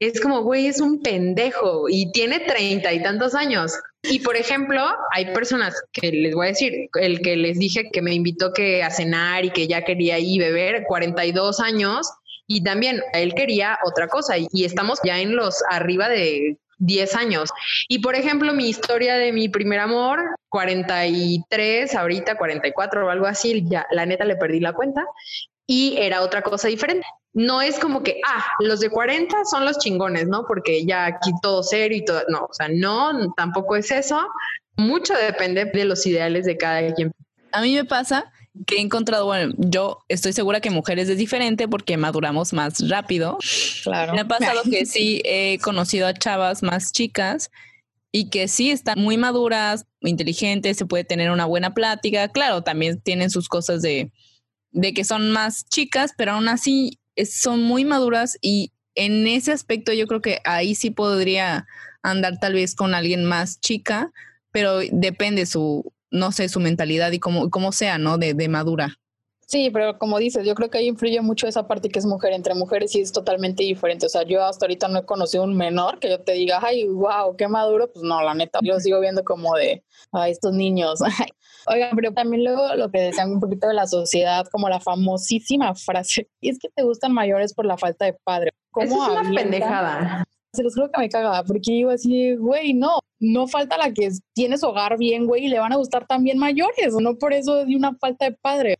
es 0.00 0.20
como, 0.20 0.42
güey, 0.42 0.66
es 0.66 0.80
un 0.80 1.02
pendejo 1.02 1.88
y 1.88 2.10
tiene 2.12 2.40
treinta 2.40 2.92
y 2.92 3.02
tantos 3.02 3.34
años. 3.34 3.72
Y 4.02 4.20
por 4.20 4.36
ejemplo, 4.36 4.84
hay 5.12 5.26
personas 5.32 5.74
que 5.92 6.12
les 6.12 6.34
voy 6.34 6.46
a 6.46 6.50
decir, 6.50 6.88
el 7.00 7.20
que 7.20 7.36
les 7.36 7.58
dije 7.58 7.90
que 7.92 8.02
me 8.02 8.14
invitó 8.14 8.52
que 8.52 8.82
a 8.82 8.90
cenar 8.90 9.44
y 9.44 9.50
que 9.50 9.66
ya 9.66 9.82
quería 9.82 10.18
ir 10.18 10.40
beber, 10.40 10.84
42 10.86 11.60
años, 11.60 12.08
y 12.46 12.62
también 12.62 13.02
él 13.12 13.34
quería 13.34 13.78
otra 13.84 14.08
cosa 14.08 14.36
y 14.38 14.64
estamos 14.64 15.00
ya 15.04 15.20
en 15.20 15.36
los 15.36 15.62
arriba 15.68 16.08
de 16.08 16.56
10 16.78 17.14
años. 17.16 17.50
Y 17.88 17.98
por 17.98 18.14
ejemplo, 18.14 18.54
mi 18.54 18.68
historia 18.68 19.16
de 19.16 19.32
mi 19.32 19.48
primer 19.48 19.80
amor, 19.80 20.20
43, 20.48 21.94
ahorita 21.94 22.38
44 22.38 23.06
o 23.06 23.10
algo 23.10 23.26
así, 23.26 23.64
ya 23.68 23.86
la 23.90 24.06
neta 24.06 24.24
le 24.24 24.36
perdí 24.36 24.60
la 24.60 24.72
cuenta 24.72 25.04
y 25.68 25.96
era 25.98 26.22
otra 26.22 26.42
cosa 26.42 26.66
diferente 26.66 27.06
no 27.38 27.62
es 27.62 27.78
como 27.78 28.02
que, 28.02 28.20
ah, 28.26 28.44
los 28.58 28.80
de 28.80 28.90
40 28.90 29.44
son 29.44 29.64
los 29.64 29.78
chingones, 29.78 30.26
¿no? 30.26 30.44
Porque 30.46 30.84
ya 30.84 31.06
aquí 31.06 31.30
todo 31.40 31.62
serio 31.62 31.98
y 31.98 32.04
todo, 32.04 32.22
no, 32.28 32.46
o 32.50 32.52
sea, 32.52 32.68
no, 32.68 33.32
tampoco 33.36 33.76
es 33.76 33.90
eso. 33.92 34.26
Mucho 34.76 35.14
depende 35.14 35.64
de 35.66 35.84
los 35.84 36.04
ideales 36.04 36.46
de 36.46 36.56
cada 36.56 36.92
quien. 36.94 37.12
A 37.52 37.62
mí 37.62 37.74
me 37.74 37.84
pasa 37.84 38.32
que 38.66 38.76
he 38.76 38.80
encontrado, 38.80 39.26
bueno, 39.26 39.54
yo 39.56 39.98
estoy 40.08 40.32
segura 40.32 40.60
que 40.60 40.70
mujeres 40.70 41.08
es 41.08 41.16
diferente 41.16 41.68
porque 41.68 41.96
maduramos 41.96 42.52
más 42.52 42.88
rápido. 42.88 43.38
Claro. 43.84 44.14
Me 44.14 44.20
ha 44.20 44.28
pasado 44.28 44.62
que 44.70 44.84
sí 44.84 45.22
he 45.24 45.58
conocido 45.60 46.08
a 46.08 46.14
chavas 46.14 46.64
más 46.64 46.92
chicas 46.92 47.50
y 48.10 48.30
que 48.30 48.48
sí 48.48 48.70
están 48.70 49.00
muy 49.00 49.16
maduras, 49.16 49.86
inteligentes, 50.00 50.76
se 50.76 50.86
puede 50.86 51.04
tener 51.04 51.30
una 51.30 51.44
buena 51.44 51.72
plática. 51.72 52.28
Claro, 52.28 52.62
también 52.62 53.00
tienen 53.00 53.30
sus 53.30 53.48
cosas 53.48 53.82
de, 53.82 54.10
de 54.78 54.94
que 54.94 55.02
son 55.02 55.32
más 55.32 55.68
chicas, 55.68 56.12
pero 56.16 56.32
aún 56.32 56.48
así 56.48 57.00
son 57.28 57.64
muy 57.64 57.84
maduras 57.84 58.38
y 58.40 58.72
en 58.94 59.26
ese 59.26 59.50
aspecto 59.50 59.92
yo 59.92 60.06
creo 60.06 60.22
que 60.22 60.38
ahí 60.44 60.76
sí 60.76 60.90
podría 60.90 61.66
andar 62.02 62.38
tal 62.38 62.54
vez 62.54 62.76
con 62.76 62.94
alguien 62.94 63.24
más 63.24 63.60
chica, 63.60 64.12
pero 64.52 64.78
depende 64.92 65.46
su, 65.46 65.92
no 66.12 66.30
sé, 66.30 66.48
su 66.48 66.60
mentalidad 66.60 67.10
y 67.10 67.18
cómo, 67.18 67.50
cómo 67.50 67.72
sea, 67.72 67.98
¿no? 67.98 68.18
De, 68.18 68.34
de 68.34 68.48
madura. 68.48 68.98
Sí, 69.50 69.70
pero 69.72 69.98
como 69.98 70.18
dices, 70.18 70.46
yo 70.46 70.54
creo 70.54 70.68
que 70.68 70.76
ahí 70.76 70.88
influye 70.88 71.22
mucho 71.22 71.46
esa 71.46 71.66
parte 71.66 71.88
que 71.88 71.98
es 71.98 72.04
mujer 72.04 72.34
entre 72.34 72.54
mujeres 72.54 72.94
y 72.94 73.00
es 73.00 73.12
totalmente 73.12 73.62
diferente. 73.62 74.04
O 74.04 74.08
sea, 74.10 74.22
yo 74.24 74.44
hasta 74.44 74.66
ahorita 74.66 74.88
no 74.88 74.98
he 74.98 75.06
conocido 75.06 75.42
un 75.42 75.56
menor 75.56 75.98
que 76.00 76.10
yo 76.10 76.20
te 76.20 76.32
diga, 76.32 76.60
ay, 76.62 76.86
wow, 76.86 77.34
qué 77.34 77.48
maduro. 77.48 77.90
Pues 77.90 78.02
no, 78.02 78.20
la 78.20 78.34
neta, 78.34 78.58
yo 78.62 78.78
sigo 78.78 79.00
viendo 79.00 79.24
como 79.24 79.54
de, 79.54 79.82
a 80.12 80.28
estos 80.28 80.52
niños. 80.52 81.00
Oigan, 81.66 81.96
pero 81.96 82.12
también 82.12 82.44
luego 82.44 82.74
lo 82.74 82.90
que 82.90 83.00
decían 83.00 83.32
un 83.32 83.40
poquito 83.40 83.68
de 83.68 83.72
la 83.72 83.86
sociedad, 83.86 84.46
como 84.52 84.68
la 84.68 84.80
famosísima 84.80 85.74
frase, 85.74 86.28
y 86.42 86.50
es 86.50 86.58
que 86.58 86.68
te 86.68 86.82
gustan 86.82 87.14
mayores 87.14 87.54
por 87.54 87.64
la 87.64 87.78
falta 87.78 88.04
de 88.04 88.18
padre. 88.24 88.52
¿Cómo 88.70 89.02
es 89.02 89.10
una 89.10 89.32
pendejada. 89.32 90.24
Se 90.52 90.62
los 90.62 90.74
juro 90.74 90.90
que 90.90 91.00
me 91.00 91.08
cagaba, 91.08 91.42
porque 91.42 91.72
iba 91.72 91.94
así, 91.94 92.34
güey, 92.36 92.74
no, 92.74 92.98
no 93.18 93.46
falta 93.46 93.78
la 93.78 93.94
que 93.94 94.10
tiene 94.34 94.58
su 94.58 94.66
hogar 94.66 94.98
bien, 94.98 95.26
güey, 95.26 95.46
y 95.46 95.48
le 95.48 95.58
van 95.58 95.72
a 95.72 95.76
gustar 95.76 96.06
también 96.06 96.36
mayores, 96.36 96.94
no 97.00 97.16
por 97.16 97.32
eso 97.32 97.64
de 97.64 97.74
una 97.74 97.94
falta 97.94 98.26
de 98.26 98.32
padre. 98.32 98.78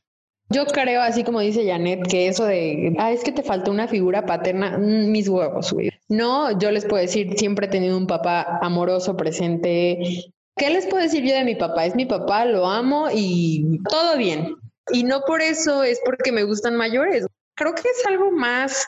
Yo 0.51 0.65
creo, 0.67 1.03
así 1.03 1.25
como 1.25 1.41
dice 1.41 1.67
Janet, 1.67 2.07
que 2.09 2.29
eso 2.29 2.45
de, 2.45 2.95
ah, 2.99 3.13
es 3.13 3.23
que 3.23 3.33
te 3.33 3.43
falta 3.43 3.71
una 3.71 3.87
figura 3.87 4.25
paterna, 4.25 4.79
mm, 4.79 5.11
mis 5.11 5.29
huevos, 5.29 5.73
güey. 5.73 5.91
No, 6.09 6.59
yo 6.59 6.71
les 6.71 6.87
puedo 6.87 7.03
decir, 7.03 7.39
siempre 7.39 7.67
he 7.67 7.71
tenido 7.71 7.97
un 7.99 8.07
papá 8.07 8.59
amoroso, 8.63 9.17
presente. 9.17 9.99
¿Qué 10.57 10.71
les 10.71 10.87
puedo 10.87 11.03
decir 11.03 11.23
yo 11.23 11.35
de 11.35 11.45
mi 11.45 11.55
papá? 11.55 11.85
Es 11.85 11.95
mi 11.95 12.07
papá, 12.07 12.47
lo 12.47 12.67
amo 12.67 13.09
y 13.13 13.79
todo 13.91 14.17
bien. 14.17 14.57
Y 14.91 15.05
no 15.05 15.23
por 15.27 15.43
eso 15.43 15.83
es 15.83 16.01
porque 16.05 16.33
me 16.33 16.45
gustan 16.45 16.77
mayores. 16.77 17.27
Creo 17.55 17.75
que 17.75 17.83
es 17.83 18.07
algo 18.07 18.31
más 18.31 18.87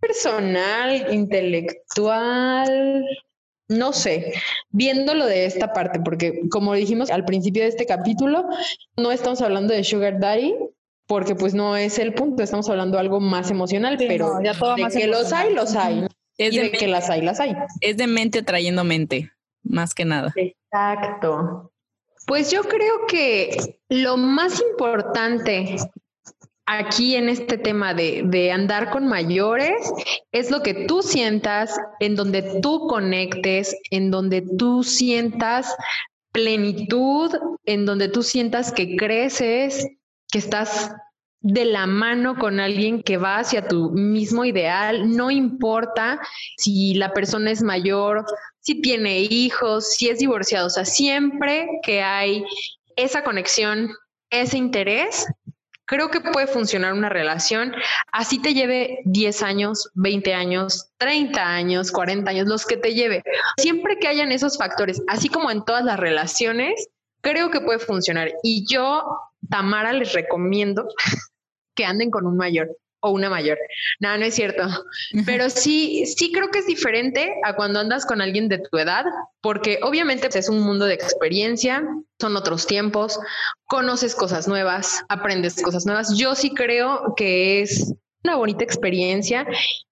personal, 0.00 1.12
intelectual, 1.12 3.04
no 3.68 3.92
sé, 3.92 4.32
viéndolo 4.70 5.26
de 5.26 5.46
esta 5.46 5.72
parte, 5.72 6.00
porque 6.00 6.40
como 6.50 6.74
dijimos 6.74 7.10
al 7.10 7.24
principio 7.24 7.62
de 7.62 7.68
este 7.68 7.86
capítulo, 7.86 8.48
no 8.96 9.12
estamos 9.12 9.40
hablando 9.42 9.74
de 9.74 9.84
Sugar 9.84 10.18
Daddy, 10.18 10.54
porque 11.06 11.34
pues 11.34 11.54
no 11.54 11.76
es 11.76 11.98
el 11.98 12.14
punto, 12.14 12.42
estamos 12.42 12.68
hablando 12.68 12.96
de 12.96 13.00
algo 13.00 13.20
más 13.20 13.50
emocional, 13.50 13.96
pero 13.98 14.42
ya 14.42 14.52
de 14.52 14.88
que 14.90 15.06
los 15.06 15.32
hay, 15.32 15.54
los 15.54 15.74
hay. 15.74 16.06
Es 16.38 16.54
de, 16.54 16.72
que 16.72 16.88
las 16.88 17.10
hay, 17.10 17.20
las 17.20 17.40
hay. 17.40 17.54
Es 17.80 17.96
de 17.96 18.06
mente 18.06 18.40
atrayendo 18.40 18.84
mente, 18.84 19.30
más 19.62 19.94
que 19.94 20.04
nada. 20.04 20.32
Exacto. 20.36 21.72
Pues 22.26 22.50
yo 22.50 22.62
creo 22.62 23.06
que 23.06 23.78
lo 23.88 24.16
más 24.16 24.60
importante 24.60 25.76
aquí 26.66 27.16
en 27.16 27.28
este 27.28 27.58
tema 27.58 27.92
de, 27.92 28.22
de, 28.24 28.52
andar 28.52 28.90
con 28.90 29.06
mayores 29.06 29.92
es 30.30 30.50
lo 30.50 30.62
que 30.62 30.86
tú 30.86 31.02
sientas, 31.02 31.78
en 32.00 32.16
donde 32.16 32.60
tú 32.62 32.86
conectes, 32.86 33.76
en 33.90 34.10
donde 34.10 34.42
tú 34.42 34.82
sientas 34.84 35.74
plenitud, 36.32 37.30
en 37.66 37.84
donde 37.84 38.08
tú 38.08 38.22
sientas 38.22 38.72
que 38.72 38.96
creces, 38.96 39.86
que 40.32 40.38
estás 40.38 40.90
de 41.40 41.64
la 41.64 41.86
mano 41.86 42.36
con 42.36 42.58
alguien 42.58 43.02
que 43.02 43.18
va 43.18 43.38
hacia 43.38 43.68
tu 43.68 43.90
mismo 43.90 44.44
ideal, 44.44 45.14
no 45.16 45.30
importa 45.30 46.20
si 46.56 46.94
la 46.94 47.12
persona 47.12 47.50
es 47.50 47.62
mayor, 47.62 48.24
si 48.60 48.80
tiene 48.80 49.20
hijos, 49.20 49.94
si 49.94 50.08
es 50.08 50.18
divorciado, 50.18 50.68
o 50.68 50.70
sea, 50.70 50.84
siempre 50.84 51.68
que 51.82 52.02
hay 52.02 52.44
esa 52.96 53.24
conexión, 53.24 53.90
ese 54.30 54.56
interés, 54.56 55.26
creo 55.84 56.10
que 56.10 56.20
puede 56.20 56.46
funcionar 56.46 56.92
una 56.92 57.08
relación, 57.08 57.74
así 58.12 58.40
te 58.40 58.54
lleve 58.54 59.00
10 59.04 59.42
años, 59.42 59.90
20 59.94 60.32
años, 60.32 60.90
30 60.98 61.44
años, 61.44 61.90
40 61.90 62.30
años, 62.30 62.46
los 62.46 62.64
que 62.64 62.76
te 62.76 62.94
lleve. 62.94 63.22
Siempre 63.58 63.98
que 63.98 64.08
hayan 64.08 64.32
esos 64.32 64.56
factores, 64.56 65.02
así 65.08 65.28
como 65.28 65.50
en 65.50 65.64
todas 65.64 65.84
las 65.84 65.98
relaciones, 65.98 66.88
creo 67.20 67.50
que 67.50 67.60
puede 67.60 67.80
funcionar. 67.80 68.32
Y 68.42 68.64
yo, 68.72 69.04
Tamara, 69.48 69.92
les 69.92 70.12
recomiendo 70.12 70.86
que 71.74 71.84
anden 71.84 72.10
con 72.10 72.26
un 72.26 72.36
mayor 72.36 72.76
o 73.02 73.10
una 73.10 73.28
mayor. 73.28 73.58
No, 73.98 74.16
no 74.16 74.24
es 74.24 74.34
cierto. 74.34 74.62
Pero 75.26 75.50
sí, 75.50 76.06
sí 76.06 76.30
creo 76.32 76.50
que 76.50 76.60
es 76.60 76.66
diferente 76.66 77.34
a 77.44 77.56
cuando 77.56 77.80
andas 77.80 78.06
con 78.06 78.20
alguien 78.20 78.48
de 78.48 78.58
tu 78.58 78.78
edad, 78.78 79.04
porque 79.40 79.80
obviamente 79.82 80.28
es 80.32 80.48
un 80.48 80.60
mundo 80.60 80.86
de 80.86 80.94
experiencia, 80.94 81.82
son 82.20 82.36
otros 82.36 82.66
tiempos, 82.66 83.18
conoces 83.66 84.14
cosas 84.14 84.46
nuevas, 84.46 85.04
aprendes 85.08 85.60
cosas 85.60 85.84
nuevas. 85.84 86.16
Yo 86.16 86.36
sí 86.36 86.54
creo 86.54 87.14
que 87.16 87.62
es 87.62 87.92
una 88.24 88.36
bonita 88.36 88.62
experiencia 88.62 89.46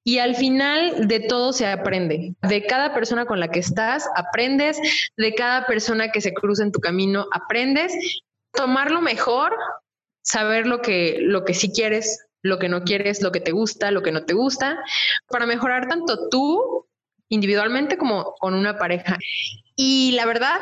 y 0.04 0.18
al 0.18 0.36
final 0.36 1.08
de 1.08 1.18
todo 1.18 1.52
se 1.52 1.66
aprende. 1.66 2.36
De 2.48 2.64
cada 2.64 2.94
persona 2.94 3.26
con 3.26 3.40
la 3.40 3.48
que 3.48 3.58
estás, 3.58 4.08
aprendes, 4.14 4.78
de 5.16 5.34
cada 5.34 5.66
persona 5.66 6.12
que 6.12 6.20
se 6.20 6.32
cruza 6.32 6.62
en 6.62 6.70
tu 6.70 6.78
camino, 6.78 7.26
aprendes. 7.32 7.92
Tomarlo 8.52 9.00
mejor, 9.00 9.56
saber 10.22 10.66
lo 10.66 10.80
que, 10.82 11.18
lo 11.20 11.44
que 11.44 11.54
sí 11.54 11.72
quieres, 11.72 12.26
lo 12.42 12.58
que 12.58 12.68
no 12.68 12.82
quieres, 12.82 13.22
lo 13.22 13.32
que 13.32 13.40
te 13.40 13.52
gusta, 13.52 13.90
lo 13.90 14.02
que 14.02 14.12
no 14.12 14.24
te 14.24 14.34
gusta, 14.34 14.78
para 15.28 15.46
mejorar 15.46 15.88
tanto 15.88 16.28
tú 16.28 16.86
individualmente 17.28 17.96
como 17.96 18.34
con 18.40 18.54
una 18.54 18.78
pareja. 18.78 19.18
Y 19.76 20.12
la 20.12 20.26
verdad, 20.26 20.60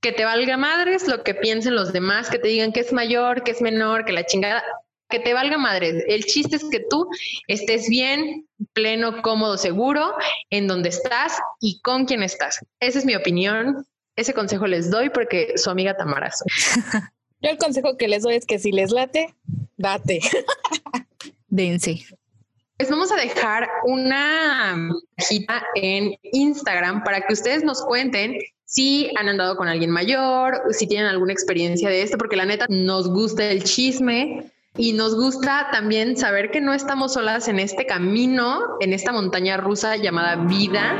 que 0.00 0.12
te 0.12 0.24
valga 0.24 0.56
madres 0.56 1.08
lo 1.08 1.22
que 1.22 1.34
piensen 1.34 1.76
los 1.76 1.92
demás, 1.92 2.28
que 2.28 2.38
te 2.38 2.48
digan 2.48 2.72
que 2.72 2.80
es 2.80 2.92
mayor, 2.92 3.44
que 3.44 3.52
es 3.52 3.62
menor, 3.62 4.04
que 4.04 4.12
la 4.12 4.26
chingada, 4.26 4.62
que 5.08 5.20
te 5.20 5.32
valga 5.32 5.58
madre. 5.58 6.04
El 6.08 6.24
chiste 6.24 6.56
es 6.56 6.64
que 6.70 6.80
tú 6.80 7.08
estés 7.46 7.88
bien, 7.88 8.48
pleno, 8.72 9.22
cómodo, 9.22 9.56
seguro 9.56 10.14
en 10.50 10.66
donde 10.66 10.88
estás 10.88 11.38
y 11.60 11.80
con 11.82 12.06
quién 12.06 12.22
estás. 12.22 12.58
Esa 12.80 12.98
es 12.98 13.04
mi 13.04 13.14
opinión. 13.14 13.86
Ese 14.16 14.34
consejo 14.34 14.66
les 14.66 14.90
doy 14.90 15.10
porque 15.10 15.56
su 15.56 15.70
amiga 15.70 15.96
Tamara 15.96 16.30
Yo 17.42 17.50
el 17.50 17.58
consejo 17.58 17.96
que 17.96 18.06
les 18.06 18.22
doy 18.22 18.36
es 18.36 18.46
que 18.46 18.60
si 18.60 18.70
les 18.70 18.92
late, 18.92 19.34
date. 19.76 20.20
Dense. 21.48 22.06
Pues 22.76 22.88
vamos 22.88 23.10
a 23.10 23.16
dejar 23.16 23.68
una 23.84 24.90
cajita 25.16 25.62
en 25.74 26.14
Instagram 26.22 27.02
para 27.02 27.20
que 27.20 27.32
ustedes 27.32 27.64
nos 27.64 27.82
cuenten 27.82 28.38
si 28.64 29.10
han 29.16 29.28
andado 29.28 29.56
con 29.56 29.68
alguien 29.68 29.90
mayor, 29.90 30.62
si 30.70 30.86
tienen 30.86 31.08
alguna 31.08 31.32
experiencia 31.32 31.88
de 31.88 32.02
esto, 32.02 32.16
porque 32.16 32.36
la 32.36 32.46
neta 32.46 32.66
nos 32.68 33.08
gusta 33.08 33.44
el 33.44 33.64
chisme 33.64 34.50
y 34.76 34.92
nos 34.92 35.14
gusta 35.14 35.68
también 35.72 36.16
saber 36.16 36.50
que 36.50 36.60
no 36.60 36.72
estamos 36.72 37.12
solas 37.14 37.48
en 37.48 37.58
este 37.58 37.86
camino, 37.86 38.60
en 38.80 38.92
esta 38.92 39.12
montaña 39.12 39.56
rusa 39.56 39.96
llamada 39.96 40.36
vida. 40.36 40.96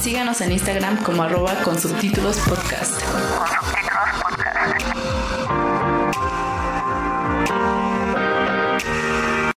Síganos 0.00 0.40
en 0.42 0.52
Instagram 0.52 1.02
como 1.02 1.22
arroba 1.22 1.54
con 1.64 1.78
subtítulos 1.78 2.38
podcast. 2.48 3.02